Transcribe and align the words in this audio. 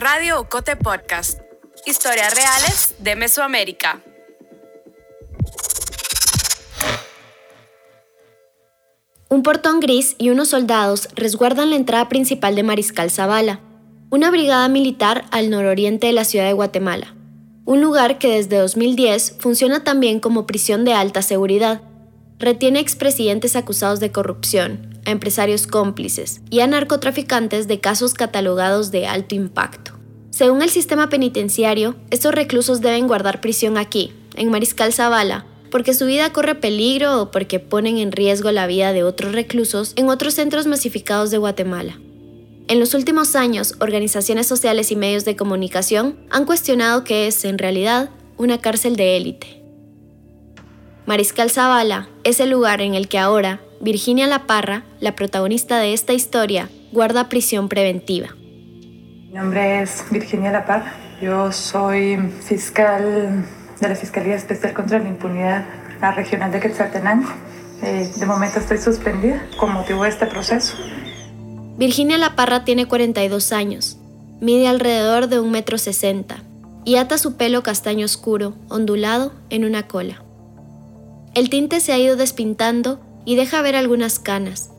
Radio 0.00 0.38
Ocote 0.38 0.76
Podcast. 0.76 1.40
Historias 1.84 2.32
reales 2.32 2.94
de 3.00 3.16
Mesoamérica. 3.16 4.00
Un 9.28 9.42
portón 9.42 9.80
gris 9.80 10.14
y 10.16 10.30
unos 10.30 10.50
soldados 10.50 11.08
resguardan 11.16 11.70
la 11.70 11.76
entrada 11.76 12.08
principal 12.08 12.54
de 12.54 12.62
Mariscal 12.62 13.10
Zavala, 13.10 13.58
una 14.10 14.30
brigada 14.30 14.68
militar 14.68 15.24
al 15.32 15.50
nororiente 15.50 16.06
de 16.06 16.12
la 16.12 16.24
ciudad 16.24 16.46
de 16.46 16.52
Guatemala, 16.52 17.16
un 17.64 17.80
lugar 17.80 18.18
que 18.18 18.28
desde 18.28 18.58
2010 18.58 19.38
funciona 19.40 19.82
también 19.82 20.20
como 20.20 20.46
prisión 20.46 20.84
de 20.84 20.92
alta 20.92 21.22
seguridad. 21.22 21.82
Retiene 22.38 22.78
expresidentes 22.78 23.56
acusados 23.56 23.98
de 23.98 24.12
corrupción, 24.12 24.97
a 25.08 25.10
empresarios 25.10 25.66
cómplices 25.66 26.42
y 26.50 26.60
a 26.60 26.66
narcotraficantes 26.66 27.66
de 27.66 27.80
casos 27.80 28.12
catalogados 28.12 28.90
de 28.90 29.06
alto 29.06 29.34
impacto. 29.34 29.92
Según 30.30 30.62
el 30.62 30.68
sistema 30.68 31.08
penitenciario, 31.08 31.96
estos 32.10 32.34
reclusos 32.34 32.82
deben 32.82 33.08
guardar 33.08 33.40
prisión 33.40 33.78
aquí, 33.78 34.12
en 34.36 34.50
Mariscal 34.50 34.92
Zavala, 34.92 35.46
porque 35.70 35.94
su 35.94 36.04
vida 36.04 36.32
corre 36.32 36.54
peligro 36.54 37.22
o 37.22 37.30
porque 37.30 37.58
ponen 37.58 37.96
en 37.96 38.12
riesgo 38.12 38.52
la 38.52 38.66
vida 38.66 38.92
de 38.92 39.02
otros 39.02 39.32
reclusos 39.32 39.94
en 39.96 40.08
otros 40.10 40.34
centros 40.34 40.66
masificados 40.66 41.30
de 41.30 41.38
Guatemala. 41.38 41.98
En 42.68 42.78
los 42.78 42.92
últimos 42.92 43.34
años, 43.34 43.76
organizaciones 43.80 44.46
sociales 44.46 44.92
y 44.92 44.96
medios 44.96 45.24
de 45.24 45.36
comunicación 45.36 46.18
han 46.30 46.44
cuestionado 46.44 47.02
que 47.02 47.26
es, 47.26 47.46
en 47.46 47.56
realidad, 47.56 48.10
una 48.36 48.60
cárcel 48.60 48.94
de 48.96 49.16
élite. 49.16 49.62
Mariscal 51.06 51.50
Zavala 51.50 52.10
es 52.24 52.40
el 52.40 52.50
lugar 52.50 52.82
en 52.82 52.94
el 52.94 53.08
que 53.08 53.18
ahora 53.18 53.62
Virginia 53.80 54.26
La 54.26 54.46
Parra, 54.46 54.82
la 54.98 55.14
protagonista 55.14 55.78
de 55.78 55.92
esta 55.92 56.12
historia, 56.12 56.68
guarda 56.90 57.28
prisión 57.28 57.68
preventiva. 57.68 58.34
Mi 58.34 59.34
nombre 59.34 59.82
es 59.82 60.04
Virginia 60.10 60.50
La 60.50 60.66
Parra. 60.66 60.92
Yo 61.22 61.52
soy 61.52 62.18
fiscal 62.42 63.46
de 63.80 63.88
la 63.88 63.94
Fiscalía 63.94 64.34
Especial 64.34 64.72
contra 64.72 64.98
la 64.98 65.08
Impunidad 65.08 65.64
la 66.00 66.10
Regional 66.10 66.50
de 66.50 66.58
Quetzaltenango. 66.58 67.28
Eh, 67.82 68.10
de 68.16 68.26
momento 68.26 68.58
estoy 68.58 68.78
suspendida 68.78 69.46
con 69.56 69.72
motivo 69.72 70.02
de 70.02 70.08
este 70.08 70.26
proceso. 70.26 70.76
Virginia 71.76 72.18
La 72.18 72.34
Parra 72.34 72.64
tiene 72.64 72.86
42 72.86 73.52
años, 73.52 73.96
mide 74.40 74.66
alrededor 74.66 75.28
de 75.28 75.38
un 75.38 75.52
metro 75.52 75.78
sesenta 75.78 76.42
y 76.84 76.96
ata 76.96 77.16
su 77.16 77.36
pelo 77.36 77.62
castaño 77.62 78.06
oscuro, 78.06 78.54
ondulado, 78.68 79.32
en 79.50 79.64
una 79.64 79.86
cola. 79.86 80.24
El 81.34 81.50
tinte 81.50 81.78
se 81.78 81.92
ha 81.92 81.98
ido 81.98 82.16
despintando 82.16 82.98
y 83.28 83.36
deja 83.36 83.60
ver 83.60 83.76
algunas 83.76 84.18
canas. 84.18 84.70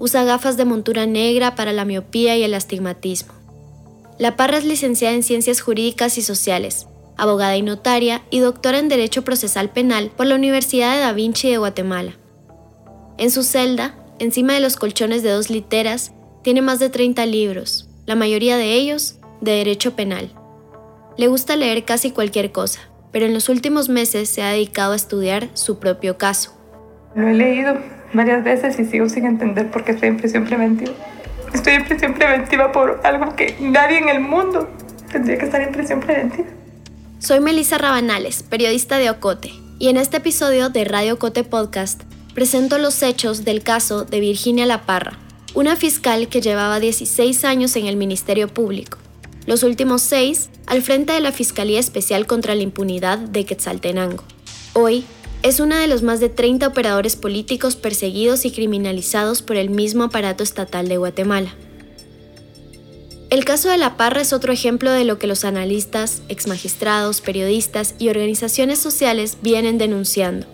Usa 0.00 0.24
gafas 0.24 0.56
de 0.56 0.64
montura 0.64 1.06
negra 1.06 1.54
para 1.54 1.72
la 1.72 1.84
miopía 1.84 2.36
y 2.36 2.42
el 2.42 2.52
astigmatismo. 2.54 3.32
La 4.18 4.34
Parra 4.34 4.58
es 4.58 4.64
licenciada 4.64 5.14
en 5.14 5.22
Ciencias 5.22 5.60
Jurídicas 5.60 6.18
y 6.18 6.22
Sociales, 6.22 6.88
abogada 7.16 7.56
y 7.56 7.62
notaria 7.62 8.22
y 8.30 8.40
doctora 8.40 8.80
en 8.80 8.88
Derecho 8.88 9.22
Procesal 9.22 9.70
Penal 9.70 10.10
por 10.10 10.26
la 10.26 10.34
Universidad 10.34 10.96
de 10.96 11.02
Da 11.02 11.12
Vinci 11.12 11.48
de 11.48 11.58
Guatemala. 11.58 12.16
En 13.16 13.30
su 13.30 13.44
celda, 13.44 13.94
encima 14.18 14.54
de 14.54 14.60
los 14.60 14.74
colchones 14.74 15.22
de 15.22 15.30
dos 15.30 15.48
literas, 15.48 16.10
tiene 16.42 16.62
más 16.62 16.80
de 16.80 16.90
30 16.90 17.24
libros, 17.26 17.86
la 18.06 18.16
mayoría 18.16 18.56
de 18.56 18.72
ellos 18.72 19.20
de 19.40 19.52
Derecho 19.52 19.94
Penal. 19.94 20.32
Le 21.16 21.28
gusta 21.28 21.54
leer 21.54 21.84
casi 21.84 22.10
cualquier 22.10 22.50
cosa, 22.50 22.80
pero 23.12 23.24
en 23.24 23.34
los 23.34 23.48
últimos 23.48 23.88
meses 23.88 24.28
se 24.28 24.42
ha 24.42 24.50
dedicado 24.50 24.94
a 24.94 24.96
estudiar 24.96 25.48
su 25.54 25.78
propio 25.78 26.18
caso. 26.18 26.54
Lo 27.14 27.28
he 27.28 27.34
leído 27.34 27.78
varias 28.12 28.42
veces 28.42 28.78
y 28.78 28.84
sigo 28.84 29.08
sin 29.08 29.26
entender 29.26 29.70
por 29.70 29.84
qué 29.84 29.92
estoy 29.92 30.08
en 30.08 30.16
prisión 30.16 30.44
preventiva. 30.44 30.92
Estoy 31.52 31.74
en 31.74 31.84
prisión 31.84 32.14
preventiva 32.14 32.72
por 32.72 33.00
algo 33.04 33.36
que 33.36 33.56
nadie 33.60 33.98
en 33.98 34.08
el 34.08 34.20
mundo 34.20 34.68
tendría 35.12 35.38
que 35.38 35.44
estar 35.44 35.60
en 35.60 35.72
prisión 35.72 36.00
preventiva. 36.00 36.48
Soy 37.20 37.40
Melissa 37.40 37.78
Rabanales, 37.78 38.42
periodista 38.42 38.98
de 38.98 39.10
Ocote, 39.10 39.52
y 39.78 39.88
en 39.88 39.96
este 39.96 40.16
episodio 40.16 40.70
de 40.70 40.84
Radio 40.84 41.14
Ocote 41.14 41.44
Podcast 41.44 42.02
presento 42.34 42.78
los 42.78 43.00
hechos 43.02 43.44
del 43.44 43.62
caso 43.62 44.04
de 44.04 44.18
Virginia 44.18 44.66
La 44.66 44.82
Parra, 44.82 45.18
una 45.54 45.76
fiscal 45.76 46.28
que 46.28 46.40
llevaba 46.40 46.80
16 46.80 47.44
años 47.44 47.76
en 47.76 47.86
el 47.86 47.96
Ministerio 47.96 48.48
Público, 48.48 48.98
los 49.46 49.62
últimos 49.62 50.02
seis 50.02 50.50
al 50.66 50.82
frente 50.82 51.12
de 51.12 51.20
la 51.20 51.30
Fiscalía 51.30 51.78
Especial 51.78 52.26
contra 52.26 52.56
la 52.56 52.62
Impunidad 52.62 53.18
de 53.18 53.44
Quetzaltenango. 53.44 54.24
Hoy 54.72 55.04
es 55.44 55.60
una 55.60 55.78
de 55.78 55.88
los 55.88 56.02
más 56.02 56.20
de 56.20 56.30
30 56.30 56.66
operadores 56.66 57.16
políticos 57.16 57.76
perseguidos 57.76 58.46
y 58.46 58.50
criminalizados 58.50 59.42
por 59.42 59.56
el 59.56 59.68
mismo 59.68 60.04
aparato 60.04 60.42
estatal 60.42 60.88
de 60.88 60.96
Guatemala. 60.96 61.54
El 63.28 63.44
caso 63.44 63.68
de 63.68 63.76
La 63.76 63.98
Parra 63.98 64.22
es 64.22 64.32
otro 64.32 64.54
ejemplo 64.54 64.90
de 64.90 65.04
lo 65.04 65.18
que 65.18 65.26
los 65.26 65.44
analistas, 65.44 66.22
exmagistrados, 66.30 67.20
periodistas 67.20 67.94
y 67.98 68.08
organizaciones 68.08 68.78
sociales 68.78 69.36
vienen 69.42 69.76
denunciando. 69.76 70.46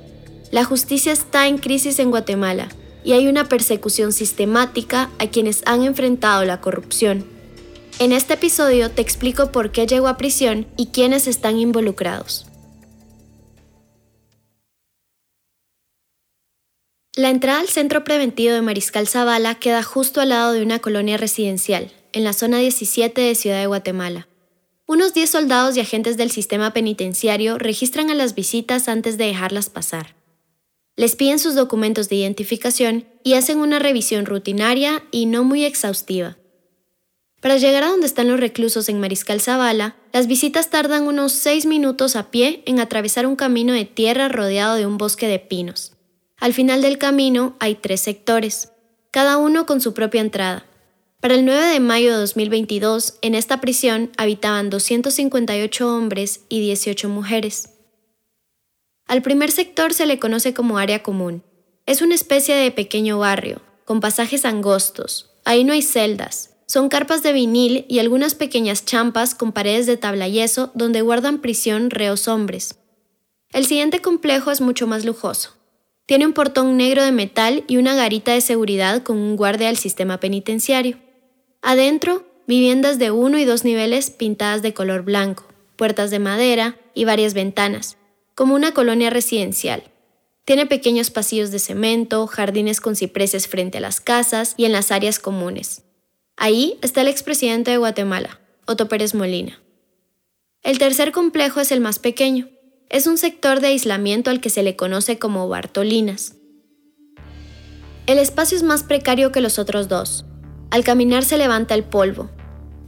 La 0.51 0.65
justicia 0.65 1.13
está 1.13 1.47
en 1.47 1.59
crisis 1.59 2.01
en 2.01 2.11
Guatemala 2.11 2.67
y 3.05 3.13
hay 3.13 3.29
una 3.29 3.45
persecución 3.45 4.11
sistemática 4.11 5.09
a 5.21 5.29
quienes 5.29 5.63
han 5.67 5.85
enfrentado 5.85 6.45
la 6.45 6.61
corrupción. 6.61 7.25
En 8.01 8.11
este 8.11 8.35
episodio 8.35 8.91
te 8.91 9.03
explico 9.03 9.53
por 9.53 9.71
qué 9.71 9.87
llegó 9.87 10.09
a 10.09 10.17
prisión 10.17 10.67
y 10.77 10.87
quiénes 10.87 11.29
están 11.29 11.59
involucrados. 11.59 12.50
La 17.21 17.29
entrada 17.29 17.61
al 17.61 17.69
centro 17.69 18.03
preventivo 18.03 18.55
de 18.55 18.63
Mariscal 18.63 19.07
Zavala 19.07 19.57
queda 19.57 19.83
justo 19.83 20.23
al 20.23 20.31
lado 20.31 20.53
de 20.53 20.63
una 20.63 20.79
colonia 20.79 21.19
residencial, 21.19 21.93
en 22.15 22.25
la 22.25 22.33
zona 22.33 22.57
17 22.57 23.21
de 23.21 23.35
Ciudad 23.35 23.61
de 23.61 23.67
Guatemala. 23.67 24.27
Unos 24.87 25.13
10 25.13 25.29
soldados 25.29 25.77
y 25.77 25.81
agentes 25.81 26.17
del 26.17 26.31
sistema 26.31 26.73
penitenciario 26.73 27.59
registran 27.59 28.09
a 28.09 28.15
las 28.15 28.35
visitas 28.35 28.89
antes 28.89 29.19
de 29.19 29.27
dejarlas 29.27 29.69
pasar. 29.69 30.17
Les 30.97 31.15
piden 31.15 31.39
sus 31.39 31.55
documentos 31.55 32.09
de 32.09 32.17
identificación 32.17 33.05
y 33.23 33.35
hacen 33.35 33.59
una 33.59 33.79
revisión 33.79 34.25
rutinaria 34.25 35.03
y 35.11 35.27
no 35.27 35.45
muy 35.45 35.67
exhaustiva. 35.67 36.39
Para 37.43 37.59
llegar 37.59 37.83
a 37.83 37.89
donde 37.89 38.07
están 38.07 38.29
los 38.29 38.41
reclusos 38.41 38.89
en 38.89 38.99
Mariscal 38.99 39.43
Zavala, 39.43 39.95
las 40.15 40.27
visitas 40.27 40.71
tardan 40.71 41.07
unos 41.07 41.33
6 41.33 41.67
minutos 41.67 42.17
a 42.17 42.31
pie 42.31 42.63
en 42.65 42.81
atravesar 42.81 43.27
un 43.27 43.37
camino 43.37 43.75
de 43.75 43.85
tierra 43.85 44.31
rodeado 44.31 44.77
de 44.77 44.87
un 44.87 44.97
bosque 44.97 45.29
de 45.29 45.39
pinos. 45.39 45.93
Al 46.41 46.55
final 46.55 46.81
del 46.81 46.97
camino 46.97 47.55
hay 47.61 47.75
tres 47.75 48.01
sectores, 48.01 48.73
cada 49.11 49.37
uno 49.37 49.67
con 49.67 49.83
su 49.83 49.93
propia 49.93 50.23
entrada. 50.23 50.65
Para 51.21 51.35
el 51.35 51.45
9 51.45 51.67
de 51.67 51.81
mayo 51.81 52.13
de 52.13 52.21
2022, 52.21 53.19
en 53.21 53.35
esta 53.35 53.61
prisión 53.61 54.11
habitaban 54.17 54.71
258 54.71 55.95
hombres 55.95 56.41
y 56.49 56.61
18 56.61 57.11
mujeres. 57.11 57.75
Al 59.07 59.21
primer 59.21 59.51
sector 59.51 59.93
se 59.93 60.07
le 60.07 60.19
conoce 60.19 60.55
como 60.55 60.79
área 60.79 61.03
común. 61.03 61.43
Es 61.85 62.01
una 62.01 62.15
especie 62.15 62.55
de 62.55 62.71
pequeño 62.71 63.19
barrio, 63.19 63.61
con 63.85 64.01
pasajes 64.01 64.47
angostos. 64.47 65.33
Ahí 65.45 65.63
no 65.65 65.75
hay 65.75 65.83
celdas. 65.83 66.57
Son 66.65 66.89
carpas 66.89 67.23
de 67.23 67.35
vinil 67.35 67.85
y 67.87 67.99
algunas 67.99 68.35
pequeñas 68.35 68.87
champas 68.87 69.35
con 69.35 69.53
paredes 69.53 69.85
de 69.85 69.99
tabla 69.99 70.27
yeso 70.27 70.71
donde 70.73 71.03
guardan 71.03 71.41
prisión 71.43 71.91
reos 71.91 72.29
hombres. 72.29 72.77
El 73.53 73.67
siguiente 73.67 74.01
complejo 74.01 74.51
es 74.51 74.63
mucho 74.63 74.87
más 74.87 75.05
lujoso. 75.05 75.60
Tiene 76.11 76.27
un 76.27 76.33
portón 76.33 76.77
negro 76.77 77.05
de 77.05 77.13
metal 77.13 77.63
y 77.69 77.77
una 77.77 77.95
garita 77.95 78.33
de 78.33 78.41
seguridad 78.41 79.05
con 79.05 79.17
un 79.17 79.37
guardia 79.37 79.69
del 79.69 79.77
sistema 79.77 80.19
penitenciario. 80.19 80.99
Adentro, 81.63 82.27
viviendas 82.49 82.99
de 82.99 83.13
uno 83.13 83.39
y 83.39 83.45
dos 83.45 83.63
niveles 83.65 84.11
pintadas 84.11 84.61
de 84.61 84.75
color 84.75 85.05
blanco, 85.05 85.45
puertas 85.77 86.11
de 86.11 86.19
madera 86.19 86.77
y 86.95 87.05
varias 87.05 87.33
ventanas, 87.33 87.97
como 88.35 88.57
una 88.57 88.75
colonia 88.75 89.09
residencial. 89.09 89.85
Tiene 90.45 90.67
pequeños 90.67 91.11
pasillos 91.13 91.53
de 91.53 91.61
cemento, 91.61 92.27
jardines 92.27 92.81
con 92.81 92.97
cipreses 92.97 93.47
frente 93.47 93.79
a 93.79 93.81
las 93.81 94.01
casas 94.01 94.55
y 94.57 94.65
en 94.65 94.73
las 94.73 94.91
áreas 94.91 95.21
comunes. 95.21 95.83
Ahí 96.37 96.77
está 96.83 97.03
el 97.03 97.07
expresidente 97.07 97.71
de 97.71 97.77
Guatemala, 97.77 98.41
Otto 98.67 98.89
Pérez 98.89 99.15
Molina. 99.15 99.63
El 100.65 100.81
tercer 100.81 101.13
complejo 101.13 101.61
es 101.61 101.71
el 101.71 101.81
más 101.81 102.01
pequeño. 102.01 102.49
Es 102.91 103.07
un 103.07 103.19
sector 103.19 103.61
de 103.61 103.69
aislamiento 103.69 104.31
al 104.31 104.41
que 104.41 104.51
se 104.51 104.65
le 104.65 104.75
conoce 104.75 105.17
como 105.17 105.49
Bartolinas. 105.49 106.35
El 108.09 108.19
espacio 108.19 108.57
es 108.57 108.65
más 108.65 108.83
precario 108.83 109.31
que 109.31 109.41
los 109.41 109.61
otros 109.61 109.87
dos, 109.87 110.25
al 110.73 110.83
caminar 110.83 111.25
se 111.25 111.39
levanta 111.39 111.75
el 111.75 111.85
polvo. 111.85 112.31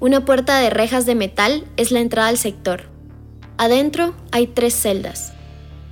Una 0.01 0.25
puerta 0.25 0.59
de 0.59 0.71
rejas 0.71 1.07
de 1.07 1.15
metal 1.15 1.65
es 1.77 1.93
la 1.93 2.01
entrada 2.01 2.27
al 2.27 2.37
sector. 2.37 2.91
Adentro 3.59 4.17
hay 4.33 4.49
tres 4.49 4.75
celdas. 4.75 5.35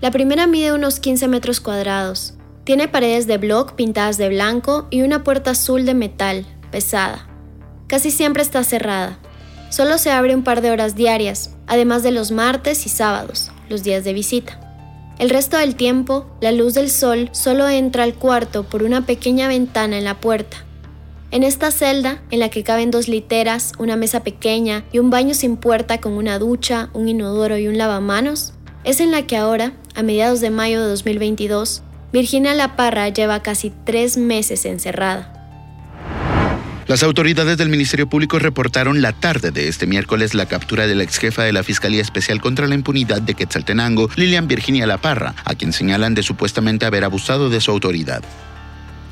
La 0.01 0.11
primera 0.11 0.49
mide 0.49 0.73
unos 0.73 0.99
15 0.99 1.29
metros 1.29 1.61
cuadrados. 1.61 2.35
Tiene 2.65 2.89
paredes 2.89 3.29
de 3.29 3.39
bloc 3.39 3.75
pintadas 3.77 4.19
de 4.19 4.29
blanco 4.29 4.89
y 4.91 5.03
una 5.03 5.23
puerta 5.23 5.53
azul 5.53 5.87
de 5.87 5.95
metal, 5.95 6.47
pesada. 6.73 7.29
Casi 7.87 8.11
siempre 8.11 8.43
está 8.43 8.65
cerrada. 8.65 9.21
Solo 9.69 9.99
se 9.99 10.11
abre 10.11 10.35
un 10.35 10.43
par 10.43 10.63
de 10.63 10.73
horas 10.73 10.97
diarias, 10.97 11.55
además 11.69 12.03
de 12.03 12.11
los 12.11 12.33
martes 12.33 12.87
y 12.87 12.89
sábados, 12.89 13.53
los 13.71 13.83
días 13.83 14.05
de 14.05 14.13
visita. 14.13 14.61
El 15.19 15.31
resto 15.31 15.57
del 15.57 15.77
tiempo, 15.77 16.27
la 16.41 16.53
luz 16.53 16.75
del 16.75 16.91
sol 16.91 17.29
solo 17.33 17.69
entra 17.69 18.05
al 18.05 18.15
cuarto 18.15 18.65
por 18.65 18.83
una 18.83 19.07
pequeña 19.07 19.49
ventana 19.49 19.99
en 19.99 20.05
la 20.05 20.19
puerta 20.19 20.65
En 21.31 21.45
esta 21.45 21.71
celda, 21.71 22.23
en 22.31 22.41
la 22.41 22.49
que 22.49 22.65
caben 22.65 22.91
dos 22.91 23.07
literas, 23.07 23.73
una 23.79 23.97
mesa 23.97 24.25
pequeña 24.25 24.85
y 24.93 24.99
un 24.99 25.11
baño 25.11 25.35
sin 25.35 25.57
puerta 25.57 26.01
con 26.01 26.15
una 26.15 26.39
ducha, 26.39 26.91
un 26.93 27.09
inodoro 27.09 27.57
y 27.57 27.69
un 27.69 27.79
lavamanos, 27.79 28.55
es 28.83 29.01
en 29.01 29.11
la 29.11 29.27
que 29.27 29.37
ahora, 29.37 29.75
a 29.95 30.03
mediados 30.03 30.41
de 30.41 30.51
mayo 30.51 30.83
de 30.83 30.89
2022, 30.89 31.83
Virginia 32.13 32.55
La 32.55 32.75
Parra 32.75 33.09
lleva 33.11 33.43
casi 33.43 33.71
tres 33.85 34.17
meses 34.17 34.65
encerrada. 34.65 35.40
Las 36.91 37.05
autoridades 37.05 37.57
del 37.57 37.69
Ministerio 37.69 38.09
Público 38.09 38.41
reportaron 38.41 39.01
la 39.01 39.13
tarde 39.13 39.53
de 39.53 39.69
este 39.69 39.87
miércoles 39.87 40.35
la 40.35 40.47
captura 40.47 40.89
de 40.89 40.97
la 40.97 41.05
ex 41.05 41.19
jefa 41.19 41.45
de 41.45 41.53
la 41.53 41.63
Fiscalía 41.63 42.03
Especial 42.03 42.41
contra 42.41 42.67
la 42.67 42.75
Impunidad 42.75 43.23
de 43.23 43.35
Quetzaltenango, 43.35 44.09
Lilian 44.17 44.49
Virginia 44.49 44.89
La 44.89 44.99
Parra, 44.99 45.37
a 45.45 45.55
quien 45.55 45.73
señalan 45.73 46.17
de 46.17 46.25
supuestamente 46.25 46.87
haber 46.87 47.05
abusado 47.05 47.49
de 47.49 47.61
su 47.61 47.71
autoridad. 47.71 48.25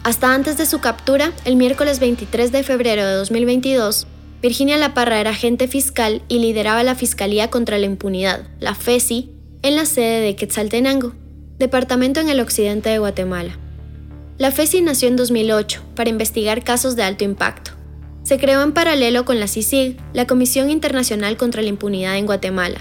Hasta 0.02 0.34
antes 0.34 0.58
de 0.58 0.66
su 0.66 0.80
captura, 0.80 1.30
el 1.44 1.54
miércoles 1.54 2.00
23 2.00 2.50
de 2.50 2.64
febrero 2.64 3.06
de 3.06 3.12
2022, 3.12 4.08
Virginia 4.42 4.76
La 4.76 4.92
Parra 4.92 5.20
era 5.20 5.30
agente 5.30 5.68
fiscal 5.68 6.22
y 6.26 6.40
lideraba 6.40 6.82
la 6.82 6.96
Fiscalía 6.96 7.48
contra 7.48 7.78
la 7.78 7.86
Impunidad, 7.86 8.48
la 8.58 8.74
FESI, 8.74 9.30
en 9.62 9.76
la 9.76 9.86
sede 9.86 10.20
de 10.20 10.34
Quetzaltenango, 10.34 11.14
departamento 11.60 12.18
en 12.18 12.28
el 12.28 12.40
occidente 12.40 12.88
de 12.88 12.98
Guatemala. 12.98 13.56
La 14.38 14.52
FESI 14.52 14.82
nació 14.82 15.08
en 15.08 15.16
2008 15.16 15.82
para 15.96 16.10
investigar 16.10 16.62
casos 16.62 16.94
de 16.94 17.02
alto 17.02 17.24
impacto. 17.24 17.72
Se 18.22 18.38
creó 18.38 18.62
en 18.62 18.72
paralelo 18.72 19.24
con 19.24 19.40
la 19.40 19.48
CICIG, 19.48 19.96
la 20.12 20.28
Comisión 20.28 20.70
Internacional 20.70 21.36
contra 21.36 21.60
la 21.60 21.70
Impunidad 21.70 22.16
en 22.16 22.26
Guatemala, 22.26 22.80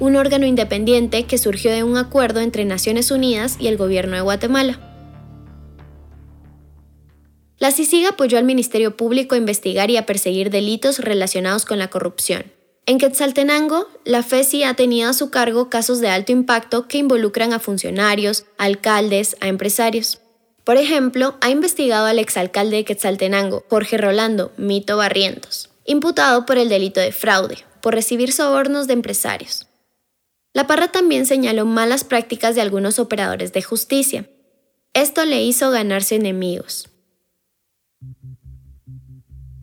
un 0.00 0.16
órgano 0.16 0.46
independiente 0.46 1.22
que 1.22 1.38
surgió 1.38 1.70
de 1.70 1.84
un 1.84 1.96
acuerdo 1.96 2.40
entre 2.40 2.64
Naciones 2.64 3.12
Unidas 3.12 3.56
y 3.60 3.68
el 3.68 3.76
gobierno 3.76 4.16
de 4.16 4.22
Guatemala. 4.22 4.80
La 7.58 7.70
CICIG 7.70 8.08
apoyó 8.08 8.36
al 8.36 8.44
Ministerio 8.44 8.96
Público 8.96 9.36
a 9.36 9.38
investigar 9.38 9.90
y 9.90 9.98
a 9.98 10.06
perseguir 10.06 10.50
delitos 10.50 10.98
relacionados 10.98 11.64
con 11.66 11.78
la 11.78 11.88
corrupción. 11.88 12.46
En 12.84 12.98
Quetzaltenango, 12.98 13.86
la 14.04 14.24
FESI 14.24 14.64
ha 14.64 14.74
tenido 14.74 15.10
a 15.10 15.12
su 15.12 15.30
cargo 15.30 15.70
casos 15.70 16.00
de 16.00 16.08
alto 16.08 16.32
impacto 16.32 16.88
que 16.88 16.98
involucran 16.98 17.52
a 17.52 17.60
funcionarios, 17.60 18.44
alcaldes, 18.58 19.36
a 19.40 19.46
empresarios. 19.46 20.20
Por 20.66 20.78
ejemplo, 20.78 21.36
ha 21.42 21.50
investigado 21.50 22.06
al 22.06 22.18
exalcalde 22.18 22.78
de 22.78 22.84
Quetzaltenango, 22.84 23.64
Jorge 23.70 23.98
Rolando 23.98 24.50
Mito 24.56 24.96
Barrientos, 24.96 25.70
imputado 25.84 26.44
por 26.44 26.58
el 26.58 26.68
delito 26.68 26.98
de 26.98 27.12
fraude, 27.12 27.58
por 27.80 27.94
recibir 27.94 28.32
sobornos 28.32 28.88
de 28.88 28.94
empresarios. 28.94 29.68
La 30.52 30.66
Parra 30.66 30.90
también 30.90 31.24
señaló 31.24 31.66
malas 31.66 32.02
prácticas 32.02 32.56
de 32.56 32.62
algunos 32.62 32.98
operadores 32.98 33.52
de 33.52 33.62
justicia. 33.62 34.28
Esto 34.92 35.24
le 35.24 35.40
hizo 35.44 35.70
ganarse 35.70 36.16
enemigos. 36.16 36.88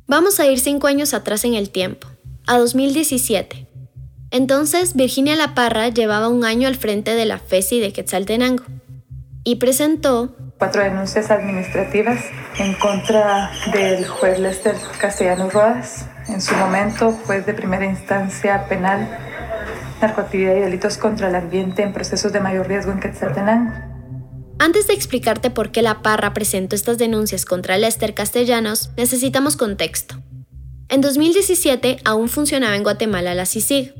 Vamos 0.08 0.40
a 0.40 0.48
ir 0.48 0.62
cinco 0.62 0.88
años 0.88 1.14
atrás 1.14 1.44
en 1.44 1.56
el 1.56 1.70
tiempo, 1.70 2.08
a 2.48 2.58
2017. 2.58 3.68
Entonces, 4.32 4.96
Virginia 4.96 5.36
La 5.36 5.54
Parra 5.54 5.90
llevaba 5.90 6.30
un 6.30 6.46
año 6.46 6.70
al 6.70 6.76
frente 6.76 7.14
de 7.14 7.26
la 7.26 7.40
FESI 7.40 7.82
de 7.82 7.92
Quetzaltenango 7.92 8.64
y 9.44 9.56
presentó 9.58 10.36
cuatro 10.58 10.84
denuncias 10.84 11.30
administrativas 11.32 12.24
en 12.58 12.74
contra 12.76 13.52
del 13.74 14.08
juez 14.08 14.40
Lester 14.40 14.76
Castellanos 15.00 15.54
Rodas, 15.54 16.08
en 16.30 16.42
su 16.42 16.56
momento 16.56 17.12
juez 17.26 17.46
de 17.46 17.54
primera 17.54 17.86
instancia 17.86 18.66
penal, 18.68 19.08
narcoactividad 20.02 20.56
y 20.56 20.60
delitos 20.62 20.98
contra 20.98 21.28
el 21.28 21.36
ambiente 21.36 21.84
en 21.84 21.94
procesos 21.94 22.32
de 22.32 22.40
mayor 22.40 22.68
riesgo 22.68 22.92
en 22.92 23.00
Quetzaltenango. 23.00 23.74
Antes 24.60 24.88
de 24.88 24.94
explicarte 24.94 25.50
por 25.50 25.72
qué 25.72 25.82
la 25.82 26.02
Parra 26.02 26.34
presentó 26.34 26.76
estas 26.76 26.98
denuncias 26.98 27.44
contra 27.44 27.78
Lester 27.78 28.14
Castellanos, 28.14 28.92
necesitamos 28.96 29.58
contexto. 29.58 30.16
En 30.88 31.02
2017 31.02 31.98
aún 32.06 32.30
funcionaba 32.30 32.76
en 32.76 32.84
Guatemala 32.84 33.34
la 33.34 33.46
CICIG. 33.46 33.94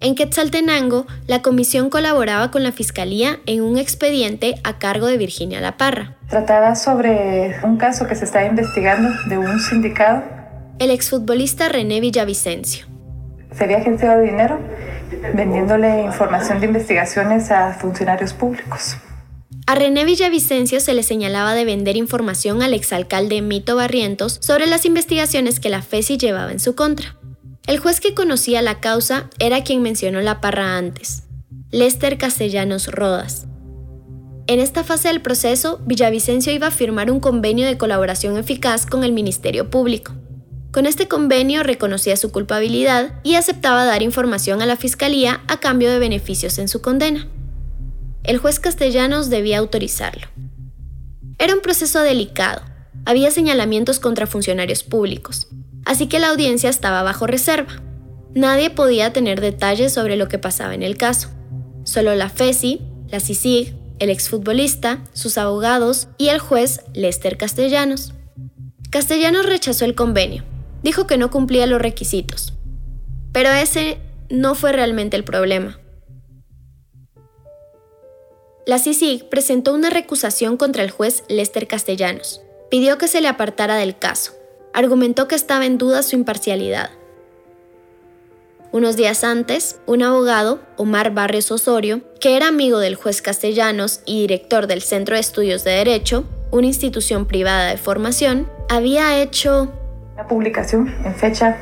En 0.00 0.14
Quetzaltenango, 0.14 1.06
la 1.26 1.40
comisión 1.42 1.88
colaboraba 1.88 2.50
con 2.50 2.62
la 2.62 2.72
fiscalía 2.72 3.40
en 3.46 3.62
un 3.62 3.78
expediente 3.78 4.56
a 4.62 4.78
cargo 4.78 5.06
de 5.06 5.16
Virginia 5.16 5.60
La 5.60 5.76
Parra. 5.76 6.16
Trataba 6.28 6.74
sobre 6.74 7.56
un 7.62 7.76
caso 7.76 8.06
que 8.06 8.14
se 8.14 8.24
estaba 8.24 8.46
investigando 8.46 9.10
de 9.28 9.38
un 9.38 9.60
sindicato. 9.60 10.28
El 10.78 10.90
exfutbolista 10.90 11.68
René 11.68 12.00
Villavicencio. 12.00 12.86
Se 13.56 13.64
había 13.64 13.78
agenciado 13.78 14.20
dinero 14.20 14.58
vendiéndole 15.34 16.02
información 16.02 16.60
de 16.60 16.66
investigaciones 16.66 17.50
a 17.50 17.72
funcionarios 17.72 18.32
públicos. 18.32 18.96
A 19.66 19.74
René 19.74 20.04
Villavicencio 20.04 20.80
se 20.80 20.92
le 20.92 21.02
señalaba 21.02 21.54
de 21.54 21.64
vender 21.64 21.96
información 21.96 22.62
al 22.62 22.74
exalcalde 22.74 23.40
Mito 23.40 23.76
Barrientos 23.76 24.38
sobre 24.42 24.66
las 24.66 24.84
investigaciones 24.84 25.60
que 25.60 25.70
la 25.70 25.80
FESI 25.80 26.18
llevaba 26.18 26.52
en 26.52 26.60
su 26.60 26.74
contra. 26.74 27.16
El 27.66 27.78
juez 27.78 28.00
que 28.00 28.14
conocía 28.14 28.62
la 28.62 28.80
causa 28.80 29.30
era 29.38 29.64
quien 29.64 29.82
mencionó 29.82 30.20
la 30.20 30.40
parra 30.40 30.76
antes, 30.76 31.24
Lester 31.70 32.18
Castellanos 32.18 32.88
Rodas. 32.88 33.46
En 34.46 34.60
esta 34.60 34.84
fase 34.84 35.08
del 35.08 35.22
proceso, 35.22 35.80
Villavicencio 35.86 36.52
iba 36.52 36.66
a 36.66 36.70
firmar 36.70 37.10
un 37.10 37.20
convenio 37.20 37.66
de 37.66 37.78
colaboración 37.78 38.36
eficaz 38.36 38.84
con 38.86 39.04
el 39.04 39.12
Ministerio 39.12 39.70
Público. 39.70 40.12
Con 40.72 40.86
este 40.86 41.08
convenio 41.08 41.62
reconocía 41.62 42.16
su 42.16 42.30
culpabilidad 42.30 43.20
y 43.22 43.36
aceptaba 43.36 43.84
dar 43.84 44.02
información 44.02 44.60
a 44.60 44.66
la 44.66 44.76
Fiscalía 44.76 45.42
a 45.48 45.60
cambio 45.60 45.90
de 45.90 45.98
beneficios 45.98 46.58
en 46.58 46.68
su 46.68 46.82
condena 46.82 47.28
el 48.24 48.38
juez 48.38 48.58
Castellanos 48.58 49.28
debía 49.28 49.58
autorizarlo. 49.58 50.26
Era 51.38 51.54
un 51.54 51.60
proceso 51.60 52.00
delicado. 52.00 52.62
Había 53.04 53.30
señalamientos 53.30 54.00
contra 54.00 54.26
funcionarios 54.26 54.82
públicos, 54.82 55.48
así 55.84 56.06
que 56.06 56.18
la 56.18 56.28
audiencia 56.28 56.70
estaba 56.70 57.02
bajo 57.02 57.26
reserva. 57.26 57.82
Nadie 58.34 58.70
podía 58.70 59.12
tener 59.12 59.40
detalles 59.40 59.92
sobre 59.92 60.16
lo 60.16 60.28
que 60.28 60.38
pasaba 60.38 60.74
en 60.74 60.82
el 60.82 60.96
caso. 60.96 61.28
Solo 61.84 62.14
la 62.14 62.28
FESI, 62.28 62.80
la 63.08 63.20
CICIG, 63.20 63.74
el 63.98 64.10
exfutbolista, 64.10 65.04
sus 65.12 65.38
abogados 65.38 66.08
y 66.18 66.28
el 66.28 66.40
juez 66.40 66.80
Lester 66.94 67.36
Castellanos. 67.36 68.12
Castellanos 68.90 69.46
rechazó 69.46 69.84
el 69.84 69.94
convenio. 69.94 70.44
Dijo 70.82 71.06
que 71.06 71.16
no 71.16 71.30
cumplía 71.30 71.66
los 71.66 71.80
requisitos. 71.80 72.54
Pero 73.32 73.50
ese 73.50 73.98
no 74.30 74.54
fue 74.54 74.72
realmente 74.72 75.16
el 75.16 75.24
problema. 75.24 75.78
La 78.66 78.78
CICIG 78.78 79.28
presentó 79.28 79.74
una 79.74 79.90
recusación 79.90 80.56
contra 80.56 80.82
el 80.82 80.90
juez 80.90 81.24
Lester 81.28 81.66
Castellanos. 81.68 82.40
Pidió 82.70 82.96
que 82.98 83.08
se 83.08 83.20
le 83.20 83.28
apartara 83.28 83.76
del 83.76 83.98
caso. 83.98 84.32
Argumentó 84.74 85.28
que 85.28 85.34
estaba 85.34 85.64
en 85.64 85.78
duda 85.78 86.02
su 86.02 86.16
imparcialidad. 86.16 86.90
Unos 88.72 88.96
días 88.96 89.24
antes, 89.24 89.78
un 89.86 90.02
abogado, 90.02 90.60
Omar 90.76 91.12
Barrios 91.12 91.50
Osorio, 91.52 92.00
que 92.20 92.36
era 92.36 92.48
amigo 92.48 92.80
del 92.80 92.96
juez 92.96 93.22
Castellanos 93.22 94.00
y 94.04 94.22
director 94.22 94.66
del 94.66 94.82
Centro 94.82 95.14
de 95.14 95.20
Estudios 95.20 95.64
de 95.64 95.70
Derecho, 95.70 96.24
una 96.50 96.66
institución 96.66 97.24
privada 97.26 97.70
de 97.70 97.76
formación, 97.76 98.50
había 98.68 99.16
hecho 99.22 99.72
una 100.14 100.26
publicación 100.28 100.94
en 101.04 101.14
fecha 101.14 101.56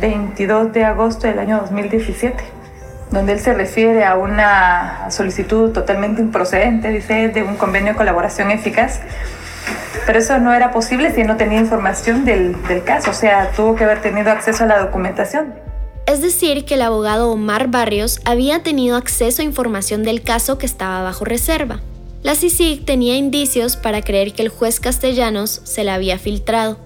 22 0.00 0.72
de 0.72 0.84
agosto 0.84 1.26
del 1.26 1.38
año 1.38 1.58
2017 1.60 2.58
donde 3.10 3.32
él 3.32 3.40
se 3.40 3.54
refiere 3.54 4.04
a 4.04 4.16
una 4.16 5.10
solicitud 5.10 5.72
totalmente 5.72 6.20
improcedente, 6.20 6.90
dice, 6.90 7.28
de 7.28 7.42
un 7.42 7.56
convenio 7.56 7.92
de 7.92 7.96
colaboración 7.96 8.50
eficaz. 8.50 9.00
Pero 10.08 10.20
eso 10.20 10.38
no 10.38 10.54
era 10.54 10.70
posible 10.70 11.14
si 11.14 11.22
no 11.22 11.36
tenía 11.36 11.60
información 11.60 12.24
del, 12.24 12.56
del 12.66 12.82
caso, 12.82 13.10
o 13.10 13.12
sea, 13.12 13.52
tuvo 13.54 13.74
que 13.74 13.84
haber 13.84 14.00
tenido 14.00 14.30
acceso 14.30 14.64
a 14.64 14.66
la 14.66 14.78
documentación. 14.78 15.52
Es 16.06 16.22
decir, 16.22 16.64
que 16.64 16.76
el 16.76 16.80
abogado 16.80 17.30
Omar 17.30 17.68
Barrios 17.68 18.18
había 18.24 18.62
tenido 18.62 18.96
acceso 18.96 19.42
a 19.42 19.44
información 19.44 20.04
del 20.04 20.22
caso 20.22 20.56
que 20.56 20.64
estaba 20.64 21.02
bajo 21.02 21.26
reserva. 21.26 21.82
La 22.22 22.34
CICIG 22.34 22.86
tenía 22.86 23.18
indicios 23.18 23.76
para 23.76 24.00
creer 24.00 24.32
que 24.32 24.40
el 24.40 24.48
juez 24.48 24.80
Castellanos 24.80 25.60
se 25.64 25.84
la 25.84 25.92
había 25.92 26.18
filtrado. 26.18 26.78